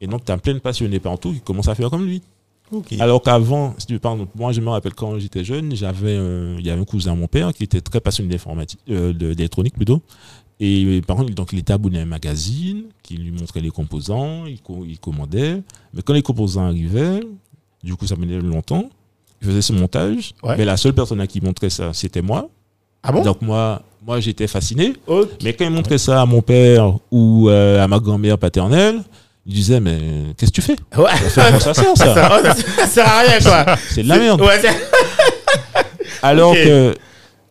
[0.00, 2.22] Et donc, tu as plein de passionnés partout qui commencent à faire comme lui.
[2.72, 2.94] Ok.
[2.98, 6.66] Alors qu'avant, si tu parles, moi je me rappelle quand j'étais jeune, j'avais, euh, il
[6.66, 10.02] y avait un cousin à mon père qui était très passionné d'informatique, euh, d'électronique plutôt.
[10.58, 13.70] Et euh, par contre, donc il était abonné à un magazine qui lui montrait les
[13.70, 15.62] composants, il, co- il commandait.
[15.94, 17.20] Mais quand les composants arrivaient,
[17.84, 18.90] du coup ça menait longtemps,
[19.40, 20.34] il faisait ce montage.
[20.42, 20.56] Ouais.
[20.56, 22.48] Mais la seule personne à qui il montrait ça, c'était moi.
[23.02, 23.22] Ah bon?
[23.22, 24.94] Donc moi, moi j'étais fasciné.
[25.42, 29.02] Mais quand il montrait ça à mon père ou euh, à ma grand-mère paternelle,
[29.44, 29.98] il disait mais
[30.36, 30.76] qu'est-ce que tu fais?
[30.96, 31.10] Ouais.
[31.30, 33.76] Ça, ça sert ça Ça, sert à rien, quoi.
[33.90, 34.40] C'est de la merde.
[34.40, 34.60] Ouais,
[36.22, 36.94] Alors que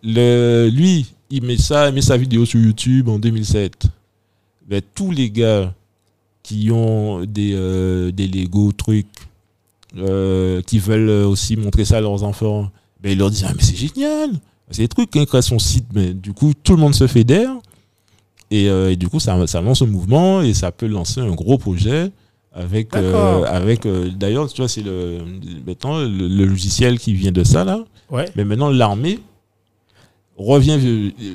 [0.03, 3.83] le, lui, il met ça, il met sa vidéo sur YouTube en 2007.
[4.67, 5.73] Ben, tous les gars
[6.43, 9.07] qui ont des, euh, des Lego trucs,
[9.97, 12.69] euh, qui veulent aussi montrer ça à leurs enfants,
[13.01, 14.31] ben, ils leur disent Ah, mais c'est génial!
[14.71, 17.51] C'est des trucs, hein, créer son site, mais du coup, tout le monde se fédère.
[18.51, 21.31] Et, euh, et du coup, ça, ça lance un mouvement et ça peut lancer un
[21.31, 22.11] gros projet
[22.53, 25.19] avec, euh, avec euh, d'ailleurs, tu vois, c'est le,
[25.67, 27.83] maintenant, le, le logiciel qui vient de ça, là.
[28.09, 28.25] Ouais.
[28.35, 29.19] Mais maintenant, l'armée
[30.37, 30.77] revient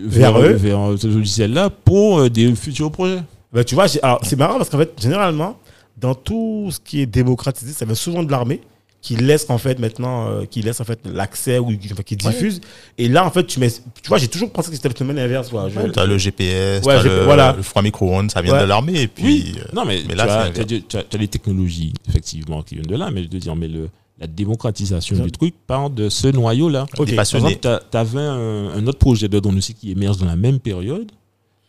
[0.05, 0.53] vers, Vers eux.
[0.55, 3.23] vers ce logiciel-là pour euh, des futurs projets.
[3.53, 5.59] Bah, tu vois, alors, c'est marrant parce qu'en fait, généralement,
[6.00, 8.60] dans tout ce qui est démocratisé, ça vient souvent de l'armée
[9.02, 12.16] qui laisse en fait maintenant, euh, qui laisse en fait l'accès ou qui, enfin, qui
[12.16, 12.60] diffuse.
[12.98, 15.24] Et là, en fait, tu mets, tu vois, j'ai toujours pensé que c'était le phénomène
[15.24, 15.48] inverse.
[15.48, 15.70] quoi.
[15.70, 17.54] Je- T'as le GPS, Ouais, t'as j'ai- le, voilà.
[17.56, 18.60] le froid micro-ondes, ça vient Ouais.
[18.60, 19.00] de l'armée.
[19.00, 23.10] Et puis, euh, non, mais, là, tu as, les technologies, effectivement, qui viennent de là,
[23.10, 26.86] mais je veux dire, mais le, la démocratisation du truc part de ce noyau-là.
[26.98, 27.06] Ok.
[27.08, 27.56] des Par exemple,
[27.90, 31.10] tu avais un, un autre projet de drone aussi qui émerge dans la même période.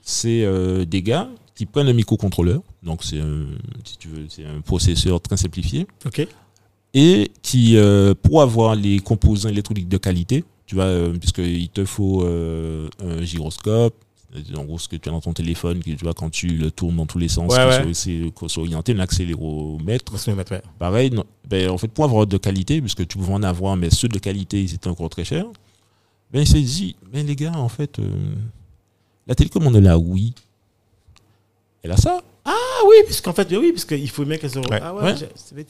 [0.02, 2.62] C'est euh, des gars qui prennent un microcontrôleur.
[2.84, 3.46] Donc, c'est un,
[3.84, 5.86] si tu veux, c'est un processeur très simplifié.
[6.94, 11.86] Et qui, euh, pour avoir les composants électroniques de qualité, tu vois, euh, puisqu'il te
[11.86, 13.94] faut euh, un gyroscope,
[14.56, 16.72] en gros ce que tu as dans ton téléphone, que tu vois quand tu le
[16.72, 17.94] tournes dans tous les sens, Ouais, ouais.
[17.94, 17.94] soit-
[18.50, 20.14] c'est orienté, un accéléromètre.
[20.14, 20.62] Ouais.
[20.80, 23.90] Pareil, non, ben, en fait, pour avoir de qualité, puisque tu pouvais en avoir, mais
[23.90, 25.46] ceux de qualité, ils étaient encore très chers,
[26.32, 28.10] ben, il s'est dit, mais les gars, en fait, euh,
[29.28, 30.34] la télécommande de la Wii,
[31.84, 32.22] elle a ça.
[32.46, 32.56] Ah
[32.88, 34.60] oui, puisqu'en fait, oui, puisqu'il faut bien qu'elle se.
[34.60, 34.80] Ouais.
[34.82, 35.14] Ah ouais.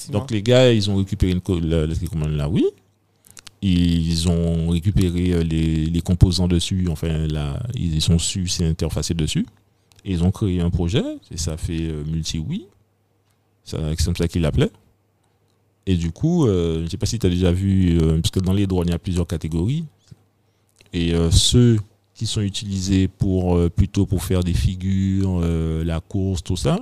[0.09, 2.65] Donc les gars, ils ont récupéré co- la, télécommande là, oui.
[3.61, 9.13] Ils ont récupéré euh, les, les composants dessus, enfin là, ils sont su, c'est interfacé
[9.13, 9.45] dessus.
[10.03, 12.65] Et ils ont créé un projet, et ça fait euh, multi-oui.
[13.63, 14.71] C'est comme ça qu'ils l'appelaient.
[15.85, 18.31] Et du coup, euh, je ne sais pas si tu as déjà vu, euh, parce
[18.31, 19.85] que dans les drones, il y a plusieurs catégories.
[20.93, 21.77] Et ceux
[22.21, 26.77] qui sont utilisés pour euh, plutôt pour faire des figures, euh, la course, tout ça,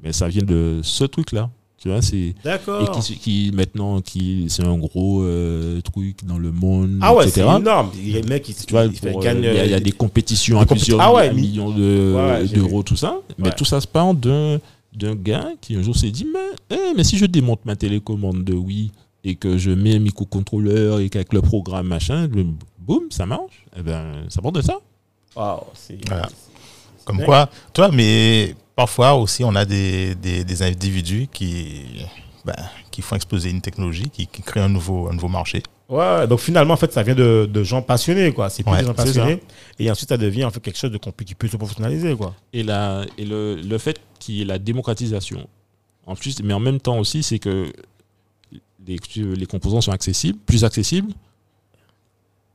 [0.00, 1.50] mais ça vient de ce truc-là.
[1.76, 3.00] Tu vois, c'est et D'accord.
[3.00, 7.40] qui, qui maintenant qui c'est un gros euh, truc dans le monde, Ah ouais, c'est
[7.40, 7.90] énorme.
[7.96, 9.90] Il y a qui Tu vois, il pour, il y, a- il y a des
[9.90, 13.18] compétitions des à plusieurs Ah ouais, mi- mi- millions de- Ouais, d'euros, tout ça.
[13.38, 14.60] Mais tout ça se part d'un
[14.96, 18.44] d'un gars qui un jour s'est dit mais, eh, mais si je démonte ma télécommande
[18.44, 18.92] de Wii
[19.26, 22.28] et que je mets un microcontrôleur et qu'avec le programme machin,
[22.78, 23.66] boum, ça marche.
[23.76, 24.78] Eh ben, ça part de ça.
[25.34, 25.98] Waouh, c'est.
[26.06, 26.28] Voilà.
[27.04, 32.04] Comme quoi, toi, mais parfois aussi, on a des, des, des individus qui,
[32.44, 32.54] ben,
[32.92, 35.62] qui font exploser une technologie, qui, qui créent un nouveau, un nouveau marché.
[35.88, 38.48] Ouais, donc finalement, en fait, ça vient de, de gens passionnés, quoi.
[38.48, 39.42] C'est plus Ouais, des gens passionnés.
[39.80, 42.34] Et ensuite, ça devient en fait quelque chose de qui peut se professionnaliser, quoi.
[42.52, 45.48] Et, la, et le, le fait qu'il y ait la démocratisation,
[46.06, 47.72] En plus, mais en même temps aussi, c'est que
[48.86, 48.98] les,
[49.36, 51.12] les composants sont accessibles, plus accessibles.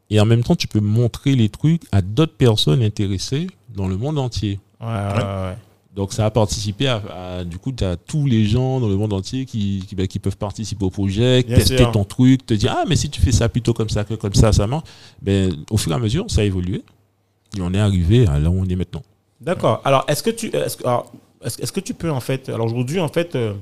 [0.09, 3.95] Et en même temps, tu peux montrer les trucs à d'autres personnes intéressées dans le
[3.97, 4.59] monde entier.
[4.81, 5.57] Ouais, ouais, ouais.
[5.95, 7.01] Donc ça a participé à,
[7.39, 10.19] à- du coup, as tous les gens dans le monde entier qui, qui, bah, qui
[10.19, 11.91] peuvent participer au projet, Bien tester sûr.
[11.91, 14.33] ton truc, te dire ah mais si tu fais ça plutôt comme ça que comme
[14.33, 14.85] ça, ça marche.
[15.21, 16.83] Ben, au fur et à mesure, ça a évolué.
[17.57, 19.01] Et on est arrivé à là où on est maintenant.
[19.41, 19.81] D'accord.
[19.83, 21.11] Alors, est-ce que tu, est-ce, que- alors,
[21.43, 23.53] est-ce, est-ce que tu peux en fait, alors aujourd'hui en fait, euh,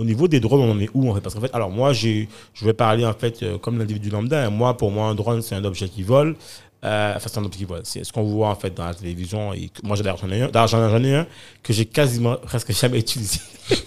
[0.00, 1.20] au niveau des drones, on en est où en fait?
[1.20, 2.24] Parce qu'en fait, alors moi, je
[2.62, 4.48] vais parler en fait euh, comme l'individu lambda.
[4.48, 6.36] Moi, pour moi, un drone, c'est un objet qui vole.
[6.82, 7.82] Euh, enfin, c'est un objet qui vole.
[7.84, 9.52] C'est ce qu'on voit en fait dans la télévision.
[9.52, 10.08] Et que- moi, j'en ai
[10.42, 11.26] un, j'en ai un
[11.62, 13.38] que j'ai quasiment presque jamais utilisé.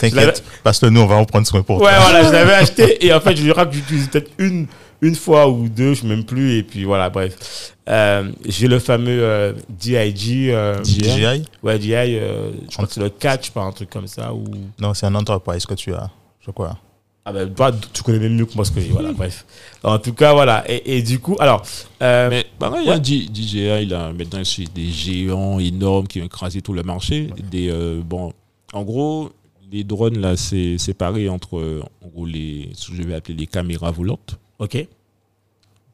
[0.00, 2.00] T'inquiète, passe-le nous, on va en prendre soin pour Ouais, toi.
[2.00, 4.66] voilà, je l'avais acheté et en fait, je crois que j'utilise peut-être une,
[5.06, 6.58] une fois ou deux, je ne même plus.
[6.58, 7.72] Et puis voilà, bref.
[7.88, 10.50] Euh, j'ai le fameux euh, DIG.
[10.50, 14.06] euh, DJI Ouais, DI, euh, je crois que c'est le catch, pas un truc comme
[14.06, 14.32] ça.
[14.32, 14.44] Ou...
[14.80, 16.10] Non, c'est un Enterprise que tu as.
[16.40, 16.78] Je crois.
[17.26, 18.88] Ah ben, toi, tu connais même mieux que moi ce que j'ai.
[18.90, 19.46] Voilà, bref.
[19.82, 20.62] En tout cas, voilà.
[20.70, 21.62] Et, et du coup, alors.
[22.02, 22.94] euh, Mais pareil, ouais.
[22.94, 27.28] hein, D- DJI, là, maintenant, c'est des géants énormes qui ont écrasé tout le marché.
[27.50, 28.32] Des, euh, bon,
[28.74, 29.30] en gros,
[29.72, 33.36] les drones, là, c'est séparé entre, euh, en gros, les, ce que je vais appeler
[33.38, 34.38] les caméras volantes.
[34.58, 34.86] ok.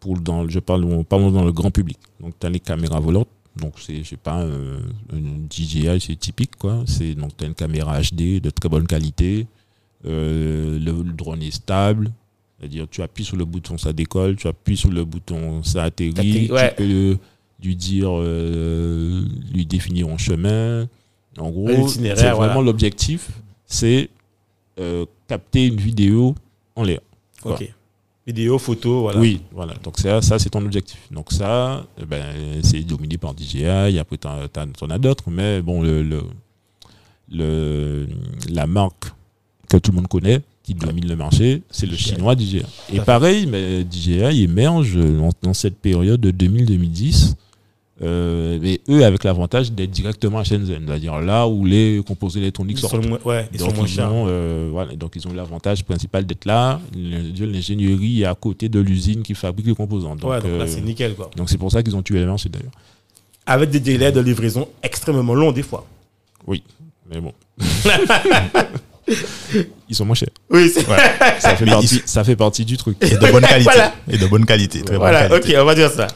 [0.00, 1.98] Pour dans, je parle, dans le grand public.
[2.20, 3.28] Donc, tu as les caméras volantes.
[3.56, 4.80] Donc, c'est, je sais pas, euh,
[5.12, 6.84] une DJI, c'est typique, quoi.
[6.86, 9.46] C'est, donc, tu as une caméra HD de très bonne qualité.
[10.06, 12.10] Euh, le, le drone est stable.
[12.58, 14.36] C'est-à-dire, tu appuies sur le bouton, ça décolle.
[14.36, 16.50] Tu appuies sur le bouton, ça atterrit.
[16.50, 16.70] Ouais.
[16.70, 17.18] Tu peux
[17.62, 20.86] lui dire, euh, lui définir un chemin.
[21.38, 22.34] En gros, c'est voilà.
[22.34, 23.30] vraiment l'objectif.
[23.66, 24.10] C'est
[24.78, 26.34] euh, capter une vidéo
[26.76, 27.00] en l'air.
[27.44, 27.72] Ok.
[28.32, 29.18] Vidéo, photo, voilà.
[29.20, 29.74] Oui, voilà.
[29.82, 30.98] Donc ça, ça c'est ton objectif.
[31.10, 32.24] Donc ça, eh ben,
[32.62, 33.98] c'est dominé par DJI.
[33.98, 36.22] Après, tu en as d'autres, mais bon, le, le,
[37.30, 38.06] le-
[38.50, 39.06] la marque
[39.68, 42.02] que tout le monde connaît, qui domine le marché, c'est le DJI.
[42.10, 42.62] chinois DJI.
[42.92, 47.34] Et pareil, mais DJI émerge dans, dans cette période de 2000-2010.
[48.02, 52.78] Euh, mais eux avec l'avantage d'être directement à Shenzhen, c'est-à-dire là où les composés électroniques
[52.78, 53.02] Ils sortent.
[53.04, 54.12] sont, ouais, ils sont Donc ils, chers.
[54.12, 56.80] ont, euh, voilà, donc ils ont l'avantage principal d'être là.
[56.96, 60.16] L'ingénierie est à côté de l'usine qui fabrique les composants.
[60.16, 61.30] Donc ouais, donc là, euh, c'est nickel, quoi.
[61.36, 62.72] donc c'est pour ça qu'ils ont tué les marché d'ailleurs.
[63.46, 65.86] Avec des délais de livraison extrêmement longs, des fois.
[67.12, 67.32] Mais bon.
[69.88, 70.28] Ils sont moins chers.
[70.50, 70.82] Oui, c'est
[71.40, 72.96] Ça fait, partie, ils- ça fait partie du truc.
[73.00, 73.64] Et de bonne qualité.
[73.64, 73.94] Voilà.
[74.08, 74.82] Et de bonne qualité.
[74.82, 76.06] Très Voilà, bonne ok, on va dire ça.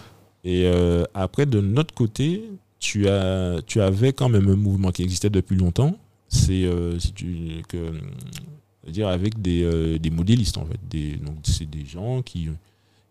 [0.44, 2.44] Et euh, après, de notre côté,
[2.78, 5.96] tu, as, tu avais quand même un mouvement qui existait depuis longtemps.
[6.28, 7.90] C'est euh, si tu, que, euh,
[8.90, 10.78] dire avec des, euh, des modélistes en fait.
[10.90, 12.48] Des, donc c'est des gens qui,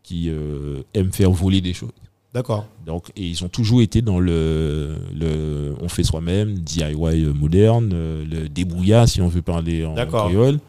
[0.04, 1.92] qui euh, aiment faire voler des choses.
[2.34, 2.66] D'accord.
[2.86, 8.26] Donc, et ils ont toujours été dans le, le on fait soi-même, DIY moderne, euh,
[8.26, 10.30] le débrouillard si on veut parler en D'accord.
[10.30, 10.60] créole.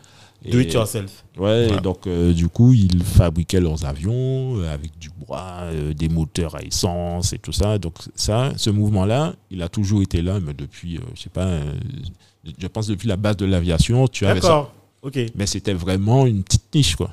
[0.51, 1.25] Do Et- it yourself.
[1.39, 1.77] Ouais, Voilà.
[1.79, 6.09] et donc euh, du coup, ils fabriquaient leurs avions euh, avec du bois, euh, des
[6.09, 7.79] moteurs à essence et tout ça.
[7.79, 11.47] Donc ça, ce mouvement-là, il a toujours été là, mais depuis, euh, je sais pas,
[11.47, 11.73] euh,
[12.59, 14.49] je pense depuis la base de l'aviation, tu avais ça.
[14.49, 14.75] D'accord.
[15.03, 15.19] Ok.
[15.35, 17.11] Mais c'était vraiment une petite niche, quoi.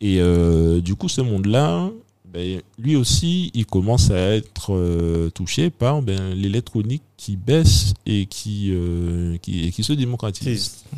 [0.00, 1.88] Et euh, du coup, ce monde-là,
[2.32, 8.26] ben, lui aussi, il commence à être euh, touché par ben, l'électronique qui baisse et
[8.26, 10.64] qui, euh, qui, et qui se démocratise.
[10.64, 10.96] Si.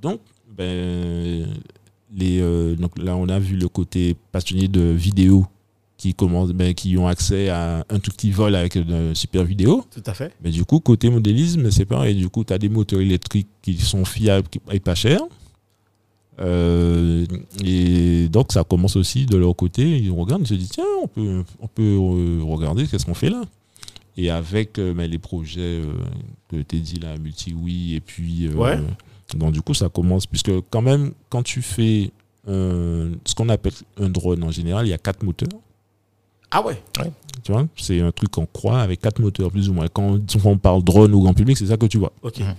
[0.00, 0.20] Donc,
[0.56, 1.46] ben,
[2.16, 5.46] les, euh, donc là, on a vu le côté passionné de vidéo
[5.96, 9.84] qui, commence, ben, qui ont accès à un tout petit vol avec une super vidéo.
[9.90, 10.32] Tout à fait.
[10.42, 12.14] Mais du coup, côté modélisme, c'est pareil.
[12.16, 15.20] Du coup, tu as des moteurs électriques qui sont fiables qui- et pas chers.
[16.40, 17.26] Euh,
[17.62, 19.98] et donc, ça commence aussi de leur côté.
[19.98, 23.30] Ils regardent, ils se disent tiens, on peut, on peut euh, regarder qu'est-ce qu'on fait
[23.30, 23.42] là.
[24.16, 25.92] Et avec euh, ben, les projets euh,
[26.48, 28.48] que tu dit là, multi-oui, et puis.
[28.48, 28.78] Ouais.
[29.36, 30.26] Donc, du coup, ça commence.
[30.26, 32.10] Puisque, quand même, quand tu fais
[32.48, 35.48] euh, ce qu'on appelle un drone en général, il y a quatre moteurs.
[36.50, 36.82] Ah ouais.
[37.44, 39.86] Tu vois, c'est un truc qu'on croit avec quatre moteurs plus ou moins.
[39.88, 42.12] Quand on parle drone au grand public, c'est ça que tu vois.
[42.22, 42.40] Ok.
[42.40, 42.54] Mhm.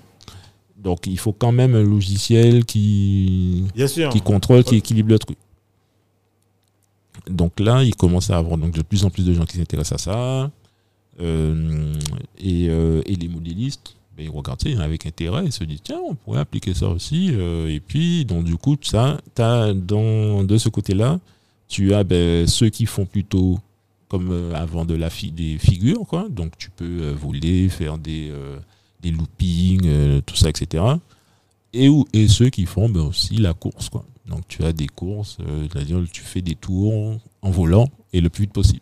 [0.78, 4.10] Donc il faut quand même un logiciel qui, Bien sûr.
[4.10, 5.38] qui contrôle, qui équilibre le truc.
[7.30, 10.08] Donc là, il commence à avoir donc, de plus en plus de gens qui s'intéressent
[10.08, 10.52] à ça.
[11.20, 11.94] Euh,
[12.40, 16.16] et, euh, et les modélistes, ils regardent ça avec intérêt, ils se disent tiens, on
[16.16, 17.30] pourrait appliquer ça aussi.
[17.32, 21.20] euh, et puis, donc du coup, ça, as dans, de ce côté-là,
[21.68, 23.60] tu as ben, ceux qui font plutôt
[24.08, 26.28] comme euh, avant de la fi- des figures, quoi.
[26.30, 28.58] Donc tu peux euh, voler, faire des, euh,
[29.02, 30.84] des loopings, euh, tout ça, etc.
[31.74, 34.04] Et, où- et ceux qui font ben, aussi la course, quoi.
[34.28, 38.30] Donc tu as des courses, euh, c'est-à-dire tu fais des tours en volant et le
[38.30, 38.82] plus vite possible.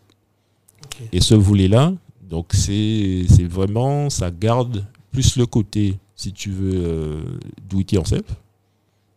[1.12, 1.92] Et ce volet-là,
[2.28, 7.20] donc c'est vraiment, ça garde plus le côté si tu veux euh,
[7.68, 8.22] do it yourself.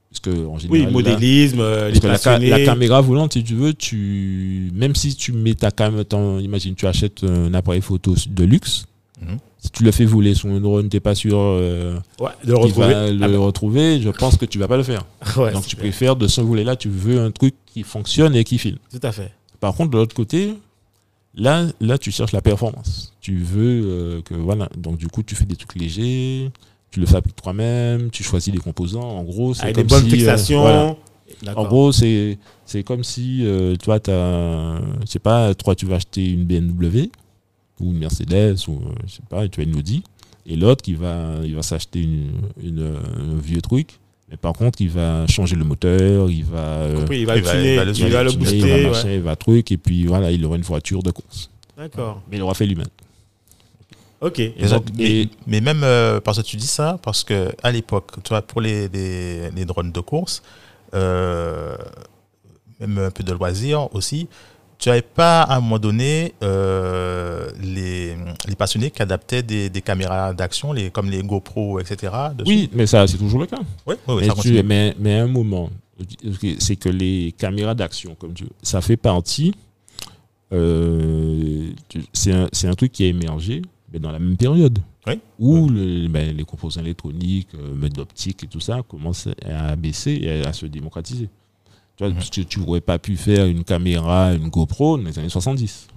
[0.10, 3.44] Parce que en Oui, général, là- modélisme, euh, les parce que la, caméra volante, si
[3.44, 6.04] tu veux, tu même si tu mets ta caméra,
[6.40, 8.86] imagine tu achètes un appareil photo de luxe,
[9.22, 9.38] Mhm.
[9.58, 12.56] si tu le fais voler sur une drone, t'es pas sûr euh, Ouais, de le
[12.58, 12.94] qu'il retrouver.
[12.94, 14.02] va le Ah bah, retrouver.
[14.02, 15.04] Je pense que tu vas pas le faire.
[15.38, 15.90] ouais, Donc tu clair.
[15.90, 18.78] préfères de ce volet-là, tu veux un truc qui fonctionne et qui filme.
[18.92, 19.32] Tout à fait.
[19.60, 20.54] Par contre, de l'autre côté,
[21.36, 23.14] là, là, tu cherches la performance.
[23.22, 24.70] Tu veux euh, que voilà.
[24.78, 26.52] Donc du coup, tu fais des trucs légers,
[26.92, 29.02] tu le fabriques toi-même, tu choisis des composants.
[29.02, 30.62] En gros, c'est Avec des comme bonnes si, euh, fixations.
[30.62, 30.96] voilà.
[31.56, 35.96] En gros, c'est c'est comme si euh, toi, t'as, je sais pas, toi, tu vas
[35.96, 37.10] acheter une BMW
[37.80, 40.04] ou une Mercedes ou euh, je sais pas, tu as une Audi,
[40.46, 44.00] et l'autre qui va, il va s'acheter une, une, un vieux truc.
[44.34, 47.42] Mais par contre, il va changer le moteur, il va, euh, Compris, il va il
[47.42, 48.58] le va- tuner, il va le il va le tuner, booster.
[48.58, 48.88] il va ouais.
[48.90, 51.52] machin, il va truc, et puis voilà, il aura une voiture de course.
[51.78, 52.20] D'accord.
[52.32, 52.88] Mais il aura fait lui-même.
[54.22, 54.40] Ok.
[54.40, 57.52] Et Mais, donc, mais- et- mais même euh, parce que tu dis ça, parce que
[57.62, 60.42] à l'époque, tu vois, pour les, les, les drones de course,
[60.96, 61.76] euh,
[62.80, 64.28] même un peu de loisirs aussi,
[64.78, 68.16] tu n'avais pas à un moment donné euh, les,
[68.48, 72.12] les passionnés qui adaptaient des, des caméras d'action, les, comme les GoPro, etc.
[72.38, 72.50] dessus.
[72.50, 73.60] oui, mais ça, c'est toujours le cas.
[73.88, 75.70] Ouais, ouais, mais, ça tu- mais, mais à un moment,
[76.60, 79.54] c'est que les caméras d'action, comme tu ça fait partie.
[80.52, 81.72] euh,
[82.14, 84.80] c'est un, c'est un truc qui a émergé mais dans la même période.
[85.06, 85.20] Oui.
[85.38, 90.14] Où le- ben, les composants électroniques, euh, mode d'optique et tout ça commencent à baisser
[90.22, 91.30] et à se démocratiser.
[92.10, 95.18] Tu vois, parce que tu n'aurais pas pu faire une caméra, une GoPro dans les
[95.20, 95.88] années 70.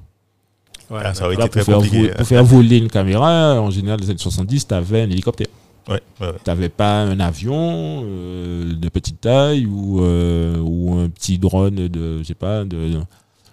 [0.91, 2.09] Ouais, Ah, ça aurait Là, été pour, très faire compliqué.
[2.09, 5.11] vo- pour faire voler une caméra, en général, dans les années 70, tu avais un
[5.11, 5.49] hélicoptère.
[5.89, 6.33] Ouais, ouais, ouais.
[6.45, 11.75] Tu n'avais pas un avion euh, de petite taille ou, euh, ou un petit drone
[11.89, 13.01] de, je sais pas, de,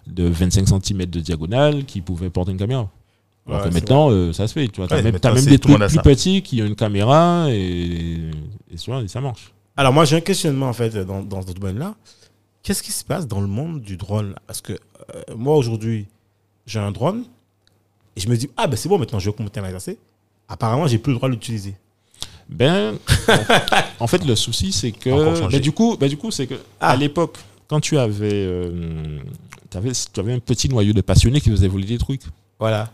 [0.07, 2.89] de 25 cm de diagonale qui pouvait porter une caméra.
[3.47, 4.67] Alors Ouais, que maintenant, euh, ça se fait.
[4.67, 5.11] Tu vois, as Ouais, même,
[5.45, 6.01] des trucs plus ça.
[6.01, 8.31] petits qui ont une caméra et,
[8.71, 9.51] et ça marche.
[9.75, 11.95] Alors moi j'ai un questionnement en fait dans, dans ce domaine-là.
[12.63, 14.35] Qu'est-ce qui se passe dans le monde du drone?
[14.47, 16.07] Parce que euh, moi aujourd'hui
[16.65, 17.25] j'ai un drone
[18.15, 19.97] et je me dis ah ben c'est bon maintenant je vais commencer à l'exercer.
[20.47, 21.75] Apparemment j'ai plus le droit de l'utiliser.
[22.49, 22.95] Ben,
[24.01, 25.49] en fait, le souci, c'est que.
[25.49, 26.89] Ben, du coup, ben, du coup c'est que Ah.
[26.91, 27.37] à l'époque,
[27.69, 29.19] quand tu avais, euh,
[29.69, 32.23] t'avais- tu avais un petit noyau de passionnés qui faisaient voler des trucs.
[32.59, 32.91] Voilà.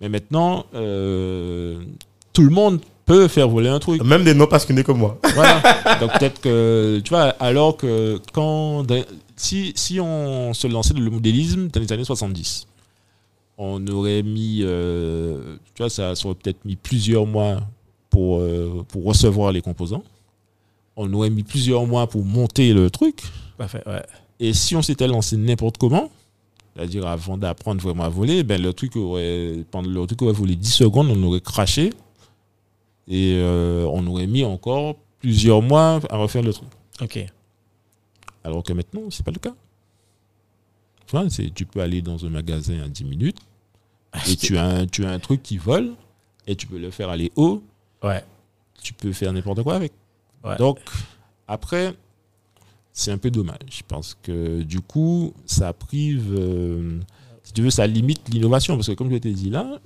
[0.00, 1.80] Mais maintenant, euh,
[2.32, 4.04] tout le monde peut faire voler un truc.
[4.04, 5.18] Même des non passionnés comme moi.
[5.34, 5.60] Voilà.
[5.98, 8.86] Donc peut-être que, tu vois, alors que quand,
[9.36, 12.66] si, si on se lançait dans le modélisme dans les années 70,
[13.56, 17.60] on aurait mis, euh, tu vois, ça, ça aurait peut-être mis plusieurs mois
[18.10, 20.04] pour, euh, pour recevoir les composants.
[20.96, 23.22] On aurait mis plusieurs mois pour monter le truc.
[23.56, 23.82] Parfait.
[23.86, 24.02] Ouais.
[24.40, 26.10] Et si on s'était lancé n'importe comment,
[26.76, 30.54] c'est-à-dire avant d'apprendre vraiment à voler, ben le truc aurait, pendant le truc aurait volé
[30.54, 31.90] 10 secondes, on aurait craché
[33.08, 36.68] et euh, on aurait mis encore plusieurs mois à refaire le truc.
[37.00, 37.18] Ok.
[38.44, 39.54] Alors que maintenant, c'est pas le cas.
[41.30, 43.38] C'est- tu peux aller dans un magasin à 10 minutes
[44.28, 45.92] et tu as, un, tu as un truc qui vole
[46.46, 47.62] et tu peux le faire aller haut,
[48.02, 48.22] Ouais.
[48.82, 49.92] tu peux faire n'importe quoi avec.
[50.44, 50.56] Ouais.
[50.56, 50.78] Donc,
[51.46, 51.94] après,
[52.92, 57.00] c'est un peu dommage parce que du coup, ça prive, euh,
[57.42, 58.76] si tu veux, ça limite l'innovation.
[58.76, 59.78] Parce que comme je t'ai dit là,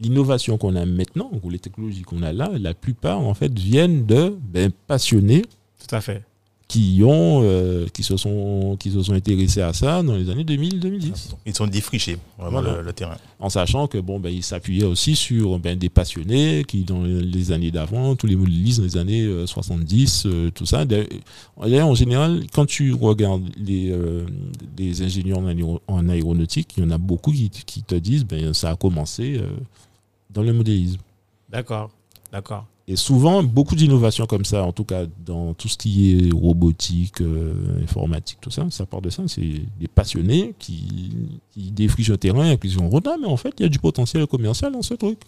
[0.00, 4.06] l'innovation qu'on a maintenant, ou les technologies qu'on a là, la plupart, en fait, viennent
[4.06, 5.42] de ben, passionnés
[5.88, 6.22] Tout à fait.
[6.68, 10.44] qui, ont, euh, qui, se sont, qui se sont intéressés à ça dans les années
[10.44, 11.32] 2000-2010.
[11.44, 12.76] Ils sont défrichés, vraiment, Voilà.
[12.78, 13.16] le, le terrain.
[13.40, 17.52] En sachant que bon, ben, ils s'appuyaient aussi sur ben, des passionnés qui, dans les
[17.52, 20.84] années d'avant, tous les modélistes dans les années euh, 70, euh, tout ça.
[20.84, 21.06] D'ailleurs,
[21.60, 24.24] d'ailleurs, en général, quand tu regardes les, euh,
[24.78, 28.24] les ingénieurs en, aéro- en aéronautique, il y en a beaucoup qui, qui te disent
[28.24, 29.48] ben, ça a commencé euh,
[30.32, 31.00] dans le modélisme.
[31.48, 31.90] D'accord.
[32.32, 32.66] D'accord.
[32.86, 37.20] Et souvent, beaucoup d'innovations comme ça, en tout cas dans tout ce qui est robotique,
[37.20, 39.22] euh, informatique, tout ça, ça part de ça.
[39.28, 41.12] C'est des passionnés qui,
[41.52, 43.68] qui défrichent un terrain et qui se disent Ah, mais en fait, il y a
[43.68, 45.20] du potentiel commercial dans ce truc.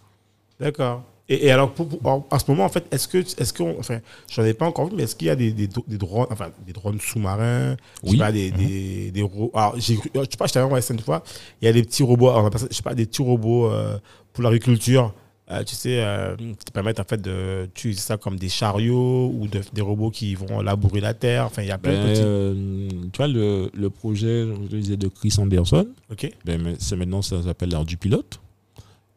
[0.59, 1.05] D'accord.
[1.29, 3.79] Et, et alors, pour, pour- en, en ce moment, en fait, est-ce que, est-ce qu'on,
[3.79, 6.27] enfin, j'en ai pas encore vu, mais est-ce qu'il y a des, des, des drones,
[6.31, 8.19] enfin, des drones sous-marins, je sais Oui.
[8.19, 9.51] pas, des, des, des robots.
[9.55, 11.23] Alors, j'ai je sais pas, j'étais allé en SN une fois,
[11.61, 13.99] il y a des petits robots, alors, je sais pas, des petits robots euh,
[14.33, 15.15] pour l'agriculture,
[15.51, 19.29] euh, tu sais, euh, qui te permettent en fait de utiliser ça comme des chariots
[19.35, 21.47] ou de- des robots qui vont labourer la terre.
[21.47, 22.23] Enfin, il y a plein Ben, de petits.
[22.25, 26.31] euh, tu vois, le, le projet, je disais, de Chris Anderson, Ok.
[26.45, 28.41] ben, c'est maintenant, ça s'appelle l'art du pilote.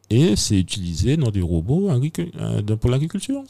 [0.10, 3.44] Et c'est utilisé dans des robots euh, pour l'agriculture.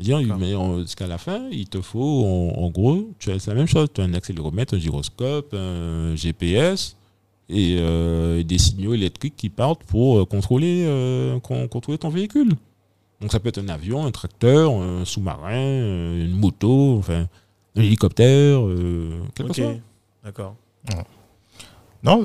[0.00, 3.66] C'est-à-dire, en- jusqu'à la fin, il te faut, en, en gros, tu as la même
[3.66, 3.88] chose.
[3.94, 6.96] Tu as un accéléromètre, un gyroscope, un GPS
[7.48, 12.52] et euh, des signaux électriques qui partent pour euh, contrôler, euh, con- contrôler ton véhicule.
[13.20, 15.54] Donc ça peut être un avion, un tracteur, un sous-marin,
[16.16, 17.26] une moto, enfin
[17.76, 19.76] un hélicoptère, euh, quelque Ok, chose.
[20.24, 20.54] d'accord.
[22.02, 22.22] Non,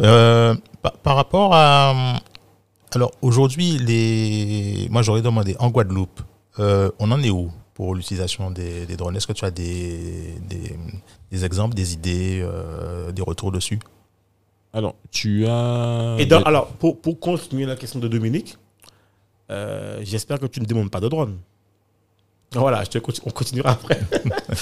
[0.81, 2.21] par, par rapport à.
[2.95, 4.87] Alors aujourd'hui, les.
[4.89, 6.21] Moi, j'aurais demandé en Guadeloupe,
[6.59, 9.15] euh, on en est où pour l'utilisation des, des drones?
[9.15, 10.75] Est-ce que tu as des, des,
[11.31, 13.79] des exemples, des idées, euh, des retours dessus?
[14.73, 16.15] Alors tu as.
[16.19, 18.57] Et dans- alors, pour, pour continuer la question de Dominique,
[19.51, 21.37] euh, j'espère que tu ne demandes pas de drone.
[22.53, 23.99] Voilà, je te on continuera après.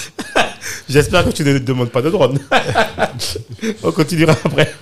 [0.90, 2.38] j'espère que tu ne demandes pas de drone.
[3.84, 4.74] on continuera après.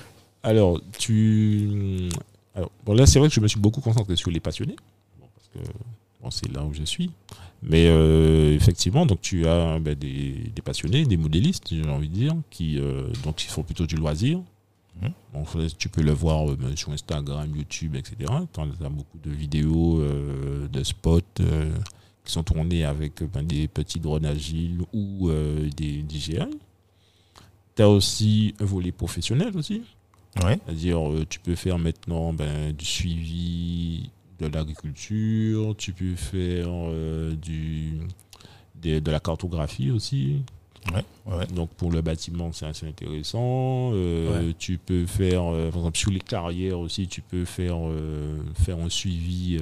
[0.41, 2.09] Alors, tu.
[2.55, 4.75] Alors, bon, là, c'est vrai que je me suis beaucoup concentré sur les passionnés.
[5.19, 5.71] Bon, parce que
[6.21, 7.11] bon, c'est là où je suis.
[7.61, 12.13] Mais euh, effectivement, donc tu as ben, des, des passionnés, des modélistes, j'ai envie de
[12.13, 14.39] dire, qui, euh, donc, qui font plutôt du loisir.
[15.33, 18.31] Donc, ça, tu peux le voir euh, ben, sur Instagram, YouTube, etc.
[18.53, 21.75] Tu as beaucoup de vidéos, euh, de spots euh,
[22.23, 26.39] qui sont tournés avec ben, des petits drones agiles ou euh, des DJI.
[27.75, 29.83] Tu as aussi un volet professionnel aussi.
[30.43, 30.59] Ouais.
[30.65, 34.09] C'est-à-dire, euh, tu peux faire maintenant ben, du suivi
[34.39, 37.93] de l'agriculture, tu peux faire euh, du,
[38.75, 40.41] des- de la cartographie aussi.
[40.93, 41.03] Ouais,
[41.35, 41.47] ouais.
[41.47, 43.91] Donc pour le bâtiment, c'est assez intéressant.
[43.95, 47.77] Euh, Tu peux faire, euh, par exemple, sur les carrières aussi, tu peux faire,
[48.63, 49.57] faire un suivi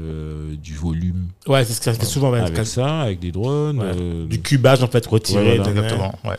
[0.61, 2.33] du volume Ouais, c'est ce que ça fait souvent.
[2.33, 4.27] avec quand- ça, avec des drones.
[4.27, 5.55] Du cubage, en fait, retiré.
[5.57, 6.13] Exactement.
[6.25, 6.35] Ouais.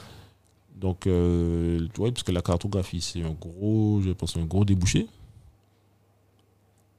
[0.85, 5.07] Donc, euh, ouais, parce que la cartographie, c'est un gros, je pense, un gros débouché.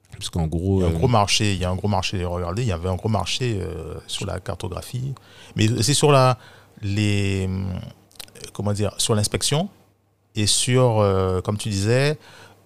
[0.09, 1.87] Parce qu'en gros, Il y a un euh, gros marché, il y a un gros
[1.87, 2.25] marché.
[2.25, 5.13] Regardez, il y avait un gros marché euh, sur la cartographie,
[5.55, 6.39] mais c'est sur la
[6.81, 7.79] les hum,
[8.53, 9.69] comment dire sur l'inspection
[10.33, 12.17] et sur euh, comme tu disais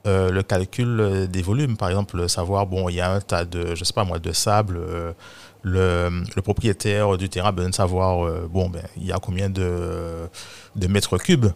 [0.07, 1.75] euh, le calcul euh, des volumes.
[1.75, 4.31] Par exemple, savoir bon, il y a un tas de je sais pas moi de
[4.31, 4.79] sable.
[5.61, 9.17] Le, le propriétaire du terrain a besoin de savoir euh, bon ben il y a
[9.17, 10.27] combien de
[10.75, 11.47] de mètres cubes.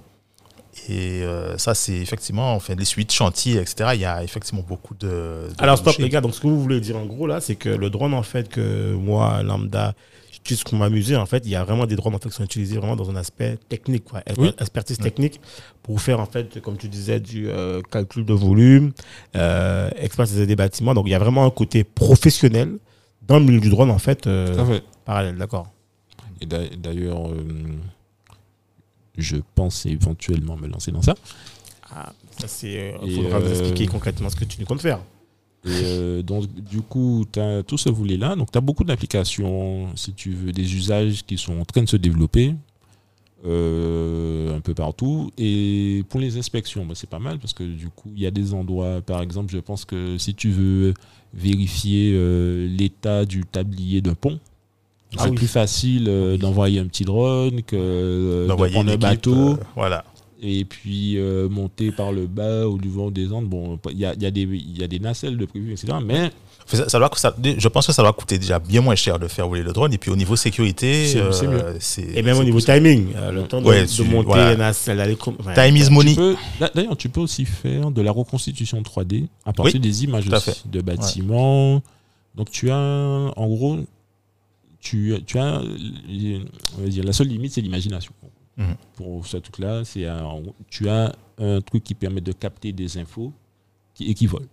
[0.89, 3.91] Et euh, ça, c'est effectivement, enfin, les suites, chantiers, etc.
[3.93, 5.07] Il y a effectivement beaucoup de.
[5.07, 7.55] de Alors stop les gars, donc ce que vous voulez dire en gros là, c'est
[7.55, 9.93] que le drone en fait que moi lambda
[10.31, 12.43] j'utilise pour m'amuser en fait, il y a vraiment des drones en fait qui sont
[12.43, 14.51] utilisés vraiment dans un aspect technique, quoi, Oui.
[14.59, 15.39] expertise technique
[15.83, 18.93] pour faire en fait comme tu disais du euh, calcul de volume,
[19.35, 20.95] euh, expertise des bâtiments.
[20.95, 22.77] Donc il y a vraiment un côté professionnel
[23.27, 24.83] dans le milieu du drone en fait euh, fait.
[25.05, 25.67] parallèle, d'accord.
[26.41, 27.43] Et d'a- d'ailleurs, euh,
[29.17, 31.15] je pense éventuellement me lancer dans ça.
[31.91, 34.81] Ah, ça c'est euh, Et, faudra nous euh, expliquer concrètement ce que tu nous comptes
[34.81, 34.99] faire.
[35.65, 38.35] Et euh, donc, du coup, tu as tout ce volet-là.
[38.35, 41.87] Donc, tu as beaucoup d'applications, si tu veux, des usages qui sont en train de
[41.89, 42.53] se développer
[43.45, 45.31] euh, un peu partout.
[45.37, 48.31] Et pour les inspections, bah, c'est pas mal parce que du coup, il y a
[48.31, 50.93] des endroits, par exemple, je pense que si tu veux
[51.33, 54.39] vérifier euh, l'état du tablier d'un pont,
[55.17, 55.35] Ah c'est oui.
[55.35, 56.39] plus facile euh, Oui.
[56.39, 60.03] d'envoyer un petit drone que euh, de prendre un bateau voilà.
[60.41, 61.17] et puis
[61.49, 63.47] monter par le bas au niveau des Andes.
[63.47, 65.71] Bon, il y a, il y, a des- il y a des nacelles de prévu,
[65.71, 65.93] etc.
[66.05, 66.31] Mais
[66.65, 69.27] Ça, ça doit, ça- je pense que ça va coûter déjà bien moins cher de
[69.27, 69.93] faire voler le drone.
[69.93, 71.77] Et puis au niveau sécurité, C'est- euh,
[72.15, 74.55] Et même au niveau timing, euh, le temps de, Ouais, de tu- monter voilà.
[74.55, 76.15] d'aller enfin, Time is money.
[76.73, 80.81] d'ailleurs, tu peux aussi faire de la reconstitution 3D à partir Oui, des images de
[80.81, 81.81] bâtiments.
[82.35, 83.77] Donc tu as, en gros,
[84.79, 88.11] tu, tu as, on va dire, la seule limite, c'est l'imagination.
[88.57, 88.75] Mhm.
[88.95, 90.05] Pour ce truc-là, c'est
[90.69, 93.31] tu as un truc qui permet de capter des infos
[93.95, 94.45] qui, et qui volent.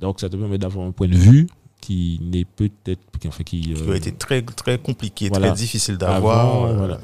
[0.00, 1.46] Donc ça te permet d'avoir un point de vue
[1.80, 5.48] qui n'est peut-être, qui, enfin, qui, qui euh, a été très, très compliqué, voilà.
[5.48, 6.64] très difficile d'avoir.
[6.66, 6.98] Euh, voilà.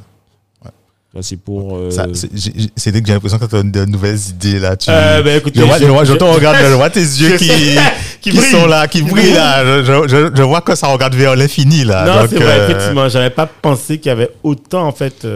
[1.23, 1.77] c'est pour.
[1.77, 4.77] euh, c'est dès que j'ai l'impression que tu as de nouvelles idées là.
[4.77, 4.91] Tu...
[4.91, 7.37] Euh, écoutez, je vois, je- je vois- je je- te regarde, je vois tes yeux
[7.39, 7.49] qui,
[8.21, 8.51] qui, brillent.
[8.51, 9.83] sont là, qui brillent là.
[9.83, 12.05] Je, vois que ça regarde vers l'infini là.
[12.05, 13.09] Non, c'est vrai, euh, effectivement.
[13.09, 15.27] J'avais pas pensé qu'il y avait autant, en fait,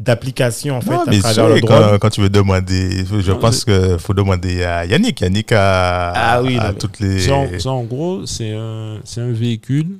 [0.00, 1.98] d'applications, en fait, non, à mais travers sûr, le quand, drone.
[1.98, 5.20] quand tu veux demander, je Non, pense qu'il faut demander à Yannick.
[5.20, 7.20] Yannick a, Ah oui, a non, mais- toutes les.
[7.20, 9.98] Ça, en, ça, en gros, c'est un, c'est un véhicule.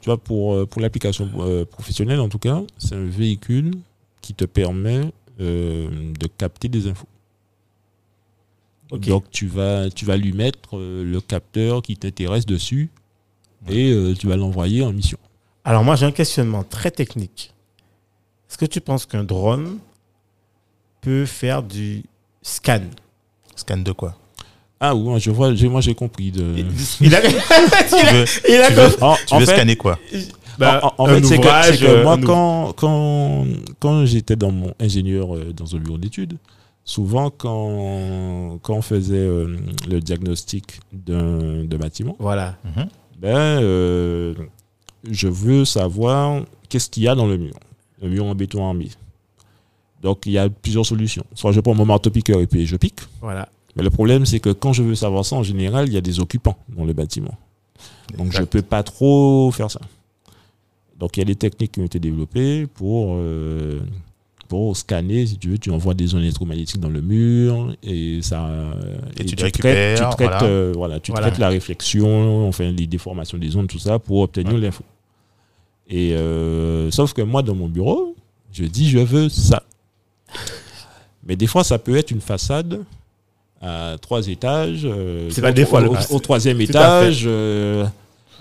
[0.00, 3.72] Tu vois, pour, euh, pour l'application euh, professionnelle, en tout cas, c'est un véhicule
[4.20, 5.02] qui te permet
[5.40, 7.06] euh, de capter des infos.
[8.90, 12.90] Donc, tu vas, tu vas lui mettre euh, le capteur qui t'intéresse dessus
[13.68, 15.18] et euh, tu vas l'envoyer en mission.
[15.64, 17.51] Alors, moi, j'ai un questionnement très technique.
[18.52, 19.78] Est-ce que tu penses qu'un drone
[21.00, 22.02] peut faire du
[22.42, 22.82] scan?
[23.56, 24.14] Scan de quoi?
[24.78, 26.30] Ah oui, moi, je vois, j'ai- moi j'ai compris.
[26.30, 26.54] De...
[26.58, 26.68] Il a,
[27.00, 29.02] il a, Tu veux, il a tu veux, compris.
[29.02, 29.98] En, tu en veux fait, scanner quoi?
[30.58, 33.46] Bah, en, en un fait, c'est que, que moi, quand, quand,
[33.80, 36.36] quand j'étais dans mon ingénieur euh, dans un bureau d'études,
[36.84, 39.56] souvent, quand, quand on faisait euh,
[39.88, 42.56] le diagnostic d'un bâtiment, Voilà.
[42.64, 42.86] Mhm.
[43.18, 43.30] Ben,
[43.62, 44.34] euh,
[45.10, 47.54] je veux savoir qu'est-ce qu'il y a dans le mur.
[48.02, 48.88] Le mur en béton armé.
[50.02, 51.24] Donc, il y a plusieurs solutions.
[51.34, 52.98] Soit je prends mon marteau piqueur et puis je pique.
[53.20, 53.48] Voilà.
[53.76, 56.00] Mais le problème, c'est que quand je veux savoir ça, en général, il y a
[56.00, 57.34] des occupants dans le bâtiment.
[58.18, 59.80] Donc, je ne peux pas trop faire ça.
[60.98, 63.80] Donc, il y a des techniques qui ont été développées pour, euh,
[64.48, 68.50] pour scanner, si tu veux, tu envoies des ondes électromagnétiques dans le mur et ça.
[69.18, 70.42] Et tu les traites, récupères, tu traites, voilà.
[70.44, 71.28] euh, voilà, tu Voilà.
[71.28, 74.60] traites la réflexion, enfin, les déformations des ondes, tout ça, pour obtenir Ouais.
[74.60, 74.82] l'info.
[75.94, 78.16] Et euh, sauf que moi, dans mon bureau,
[78.50, 79.62] je dis, je veux ça.
[81.26, 82.80] Mais des fois, ça peut être une façade
[83.60, 84.82] à trois étages.
[84.84, 87.24] euh, C'est pas des fois, au, le- au troisième étage.
[87.26, 87.84] euh,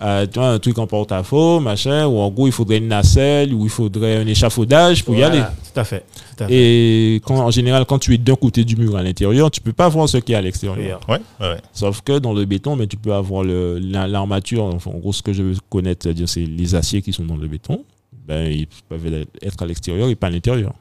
[0.01, 3.53] euh, tu vois, un truc en porte-à-faux, machin, ou en gros, il faudrait une nacelle,
[3.53, 5.41] ou il faudrait un échafaudage pour y aller.
[5.73, 6.03] Tout à fait.
[6.37, 6.53] Tout à fait.
[6.53, 9.73] Et quand, en général, quand tu es d'un côté du mur à l'intérieur, tu peux
[9.73, 10.99] pas voir ce qu'il y a à l'extérieur.
[11.07, 11.57] Ouais, ouais, ouais.
[11.73, 14.63] Sauf que dans le béton, mais tu peux avoir la- l'armature.
[14.65, 17.37] Enfin, en gros, ce que je veux connaître, c'est-à-dire c'est les aciers qui sont dans
[17.37, 17.83] le béton.
[18.27, 20.73] Ben, ils peuvent être à l'extérieur et pas à l'intérieur.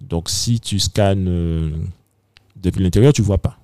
[0.00, 1.70] Donc, si tu scannes euh,
[2.56, 3.56] depuis l'intérieur, tu vois pas.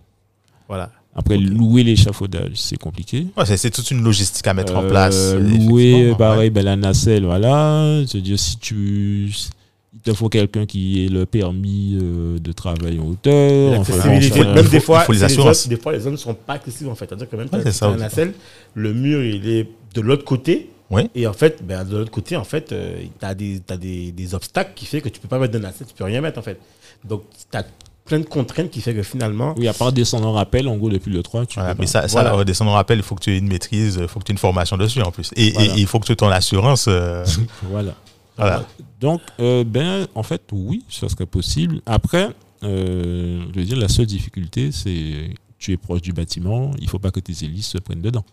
[0.68, 0.91] Voilà.
[1.15, 3.27] Après, louer l'échafaudage, c'est compliqué.
[3.37, 5.35] Ouais, c'est- c'est toute une logistique à mettre en Euh, place.
[5.35, 6.51] louer, effectivement, pareil, ouais.
[6.51, 8.01] ben, la nacelle, voilà.
[8.07, 9.31] C'est-à-dire, si tu.
[9.95, 13.79] Il te faut quelqu'un qui ait le permis euh, de travail en hauteur.
[13.79, 16.33] enfin, même faut- des fois, il faut les zones- des fois, les zones ne sont
[16.35, 17.05] pas accessibles en fait.
[17.09, 17.99] C'est-à-dire que même Ouais, quand c'est tu ça aussi.
[18.01, 18.33] nacelle,
[18.75, 20.71] le mur il est de l'autre côté.
[20.91, 21.03] Oui.
[21.15, 24.35] Et en fait, ben, de l'autre côté, en fait, tu as, des, t'as des, des
[24.35, 26.43] obstacles qui fait que tu peux pas mettre de nacelle, tu peux rien mettre en
[26.43, 26.59] fait.
[27.05, 27.65] Donc, tu as
[28.05, 30.91] plein de contraintes qui fait que finalement, Oui, à part descendre en rappel, en gros,
[30.91, 32.33] depuis le 3, tu Voilà, mais ça, ça Voilà.
[32.33, 34.35] redescendre en rappel, il faut que tu aies une maîtrise, il faut que tu aies
[34.35, 35.31] une formation dessus en plus.
[35.37, 35.75] Et, Voilà.
[35.77, 36.87] il faut que tu aies ton assurance.
[36.89, 37.25] euh,
[37.71, 37.95] Voilà.
[38.37, 38.67] voilà.
[39.01, 41.81] Donc, euh, ben, en fait, oui, ça serait possible.
[41.87, 42.29] Après,
[42.65, 46.99] euh, je veux dire, la seule difficulté, c'est tu es proche du bâtiment, il faut
[46.99, 48.25] pas que tes hélices se prennent dedans.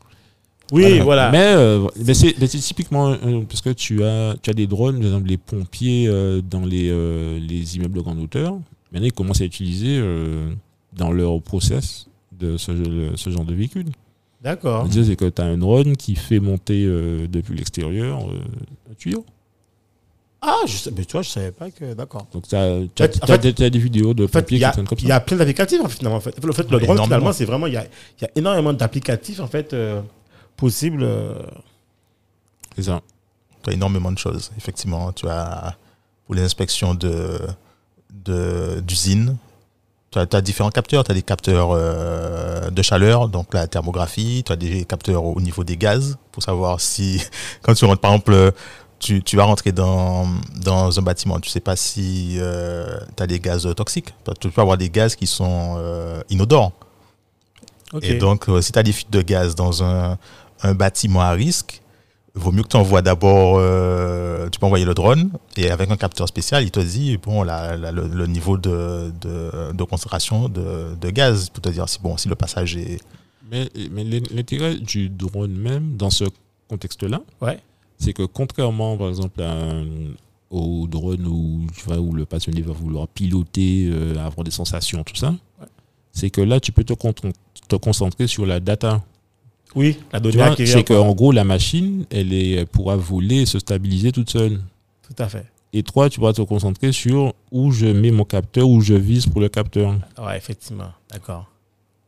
[0.72, 1.30] oui, voilà.
[1.32, 4.66] Mais, euh, mais c'est mais c'est typiquement euh, parce que tu as, tu as des
[4.68, 8.58] drones, par exemple les pompiers euh, dans les, euh, les immeubles de grande hauteur.
[8.92, 10.52] Maintenant, ils commencent à utiliser euh,
[10.94, 12.72] dans leur process de ce,
[13.16, 13.88] ce genre de véhicule.
[14.42, 14.88] D'accord.
[14.92, 18.40] C'est que tu as un drone qui fait monter euh, depuis l'extérieur euh,
[18.90, 19.26] un tuyau.
[20.42, 21.94] Ah, je sais, mais tu vois, je savais pas que.
[21.94, 22.26] D'accord.
[22.32, 22.80] Donc, tu as,
[23.70, 25.16] des vidéos de pompiers il y qui traînent comme il y ça.
[25.18, 26.18] a plein d'applicatifs en fait, finalement.
[26.18, 26.42] En fait.
[26.44, 27.04] Le fait, le Ouais, drone, énormément.
[27.06, 27.68] finalement, c'est vraiment.
[27.68, 30.02] Il y a, il y a énormément d'applicatifs en fait euh,
[30.56, 31.06] possibles.
[32.78, 33.02] C'est ça.
[33.64, 34.52] Tu as énormément de choses.
[34.58, 35.76] Effectivement, tu as
[36.26, 37.40] pour les inspections de de-
[38.12, 39.38] d'usines,
[40.12, 41.04] tu as, tu as différents capteurs.
[41.04, 44.44] Tu as des capteurs euh, de chaleur, donc la thermographie.
[44.46, 47.22] Tu as des capteurs au niveau des gaz pour savoir si,
[47.62, 48.52] quand tu rentres, par exemple,
[49.00, 50.28] tu, tu vas rentrer dans,
[50.62, 54.14] dans un bâtiment, tu sais pas si tu as des gaz toxiques.
[54.40, 56.74] Tu peux avoir des gaz qui sont euh, inodores.
[58.02, 60.18] Et donc, euh, si tu as des fuites de gaz dans un,
[60.62, 61.82] un bâtiment à risque,
[62.36, 65.98] vaut mieux que tu envoies d'abord, euh, tu peux envoyer le drone et avec un
[65.98, 70.48] capteur spécial, il te dit bon, la- la- le, le niveau de, de, de concentration
[70.50, 73.00] de, de gaz pour te dire si, bon, si le passage est.
[73.52, 76.26] Mais, mais l'intérêt du drone même, dans ce
[76.70, 77.60] contexte-là, Ouais.
[77.98, 79.86] c'est que contrairement, par exemple, à un-
[80.52, 85.04] au drone où, tu vois, où le passionné va vouloir piloter, euh, avoir des sensations,
[85.04, 85.34] tout ça,
[86.12, 87.14] c'est que là, tu peux te, con-
[87.68, 89.02] te concentrer sur la data.
[89.76, 94.12] Oui, la donnée C'est qu'en gros, la machine, elle, est, pourra voler et se stabiliser
[94.12, 94.60] toute seule.
[95.08, 95.46] Tout à fait.
[95.74, 99.28] Et toi, tu pourras te concentrer sur où je mets mon capteur, où je vise
[99.28, 99.94] pour le capteur.
[100.18, 100.90] Ouais, effectivement.
[101.12, 101.46] D'accord.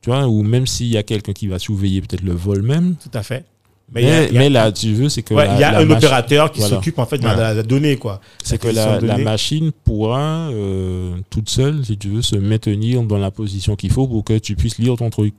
[0.01, 2.95] Tu vois, ou même s'il y a quelqu'un qui va surveiller peut-être le vol même.
[2.95, 3.45] Tout à fait.
[3.93, 5.59] Mais, il y a- il y a- mais là, tu veux, c'est que ouais, il
[5.59, 6.75] y a un opérateur qui Voilà.
[6.77, 7.35] s'occupe en fait de Ouais.
[7.35, 8.21] la, la donnée, quoi.
[8.41, 13.29] c'est que la, machine pourra euh, toute seule, si tu veux, se maintenir dans la
[13.31, 15.35] position qu'il faut pour que tu puisses lire ton truc.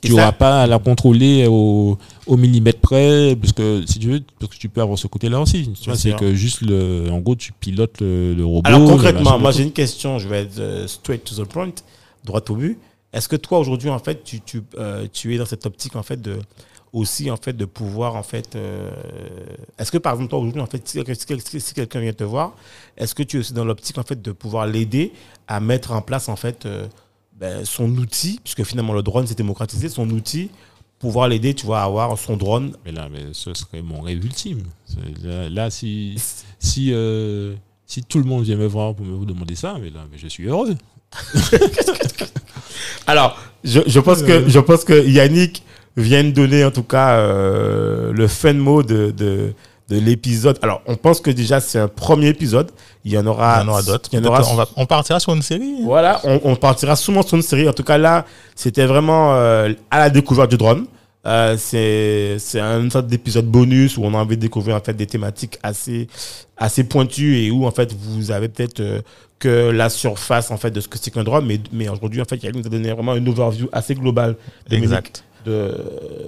[0.00, 4.20] Tu n'auras pas à la contrôler au, au millimètre près, parce que si tu veux,
[4.38, 5.70] parce que tu peux avoir ce côté-là aussi.
[5.96, 8.62] C'est que juste le, en gros, tu pilotes le, le robot.
[8.64, 11.70] Alors concrètement, moi j'ai une question, je vais être euh, straight to the point,
[12.24, 12.78] droit au but.
[13.12, 16.02] Est-ce que toi aujourd'hui en fait tu, tu, euh, tu es dans cette optique en
[16.02, 16.36] fait de
[16.92, 18.90] aussi en fait de pouvoir en fait euh,
[19.78, 22.12] est-ce que par exemple toi aujourd'hui en fait si, quelqu'un- si quel- si quelqu'un vient
[22.12, 22.52] te voir,
[22.96, 25.12] est-ce que tu es aussi dans l'optique en fait de pouvoir l'aider
[25.48, 26.86] à mettre en place en fait euh,
[27.38, 30.50] ben, son outil puisque finalement le drone s'est démocratisé, son outil
[30.98, 32.72] pouvoir l'aider, tu vois, à avoir son drone.
[32.84, 34.62] Mais là, mais ce serait mon rêve ultime.
[35.22, 36.16] Là, là, si,
[36.58, 37.54] si, euh,
[37.86, 40.28] si tout le monde vient me voir pour me demander ça, mais là, mais je
[40.28, 40.74] suis heureux.
[43.06, 45.62] Alors, je, je pense que je pense que Yannick
[45.96, 49.54] vient de donner en tout cas euh, le fin mot de, de,
[49.88, 50.58] de l'épisode.
[50.62, 52.70] Alors, on pense que déjà c'est un premier épisode.
[53.04, 54.10] Il y en aura, il aura d'autres.
[54.12, 54.42] Il aura.
[54.50, 55.76] On, va- on partira sur une série.
[55.84, 57.68] Voilà, on, on partira souvent sur une série.
[57.68, 60.86] En tout cas, là, c'était vraiment euh, à la découverte du drone.
[61.26, 65.06] Euh, c'est une sorte d'épisode bonus où on a envie de découvrir en fait des
[65.06, 66.06] thématiques assez
[66.56, 69.00] assez pointues et où en fait vous avez peut-être euh,
[69.38, 72.24] que la surface en fait de ce que c'est qu'un drone, mais mais aujourd'hui en
[72.24, 74.36] fait Yannick nous a donné vraiment une overview assez globale
[74.70, 75.24] Dominique, Exact.
[75.44, 75.74] de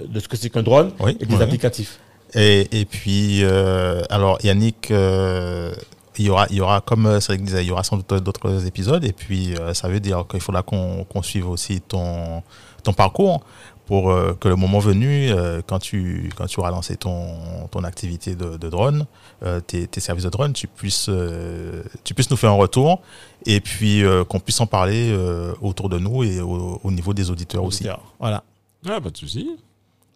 [0.09, 1.41] de ce que c'est qu'un drone Oui, et des oui.
[1.41, 1.97] applicatifs.
[2.35, 5.73] Et, et puis, euh, alors Yannick, euh,
[6.17, 8.23] il y aura, il y aura, comme euh, Cédric disait, il y aura sans doute
[8.23, 9.03] d'autres épisodes.
[9.03, 12.43] Et puis, euh, ça veut dire qu'il faudra qu'on suive aussi ton,
[12.83, 13.41] ton parcours
[13.87, 17.83] pour euh, que le moment venu, euh, quand, tu, quand tu auras lancé ton, ton
[17.83, 19.05] activité de, de drone,
[19.43, 23.01] euh, tes, tes services de drone, tu puisses, euh, tu puisses nous faire un retour
[23.45, 27.13] et puis euh, qu'on puisse en parler euh, autour de nous et au, au niveau
[27.13, 27.85] des auditeurs aussi.
[28.19, 28.43] Voilà.
[28.87, 29.49] Ah, pas de souci.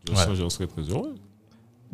[0.08, 1.16] Je serais très heureux.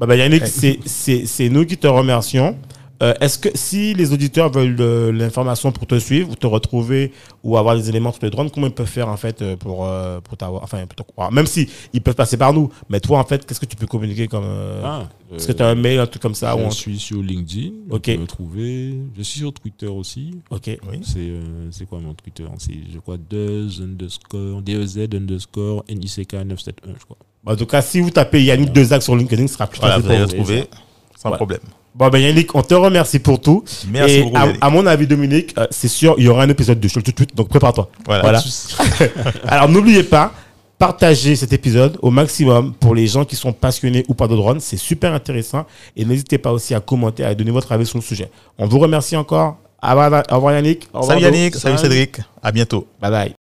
[0.01, 2.57] Bah, bah, Yannick, c'est- c'est c'est nous qui te remercions.
[3.03, 7.11] Euh, Est-ce que si les auditeurs veulent de l'information pour te suivre, ou te retrouver
[7.43, 9.85] ou avoir des éléments sur le drone, comment ils peuvent faire en fait euh, pour,
[9.87, 11.31] euh, pour t'avoir Enfin, pour te croire?
[11.31, 13.87] Même si ils peuvent passer par nous, mais toi en fait, qu'est-ce que tu peux
[13.87, 14.43] communiquer comme.
[14.45, 16.75] euh, Ah, Est-ce que euh, tu as un mail, un truc comme ça ou je
[16.75, 17.71] suis sur LinkedIn.
[17.89, 18.07] Ok.
[18.09, 18.97] Me trouver.
[19.17, 20.35] Je suis sur Twitter aussi.
[20.51, 20.65] Ok.
[20.67, 20.99] Oui.
[21.01, 22.45] C'est euh, c'est quoi mon Twitter?
[22.59, 27.17] C'est, je crois, Dez underscore, DEZ underscore NICK 971, je crois.
[27.43, 29.95] Bah, en tout cas, si vous tapez Yannick Dezac sur LinkedIn, ce sera plus Voilà,
[29.95, 30.41] facile vous allez pour vous.
[30.41, 30.69] retrouver
[31.15, 31.37] sans Voilà.
[31.37, 31.59] problème.
[31.93, 33.63] Bon, ben Yannick, on te remercie pour tout.
[33.89, 34.37] Merci Et beaucoup.
[34.37, 37.01] à, à mon avis, Dominique, euh, c'est sûr, il y aura un épisode de Show
[37.01, 37.89] tout de suite, donc prépare-toi.
[38.05, 38.21] Voilà.
[38.21, 38.41] Voilà.
[39.47, 40.31] Alors n'oubliez pas,
[40.77, 44.59] partagez cet épisode au maximum pour les gens qui sont passionnés ou pas de drone.
[44.61, 45.65] C'est super intéressant.
[45.97, 48.29] Et n'hésitez pas aussi à commenter, à donner votre avis sur le sujet.
[48.57, 49.57] On vous remercie encore.
[49.83, 50.87] Au revoir, au revoir Yannick.
[50.93, 51.35] Au revoir Salut.
[51.35, 52.87] Yannick, salut Cédric, à bientôt.
[53.01, 53.40] Bye bye.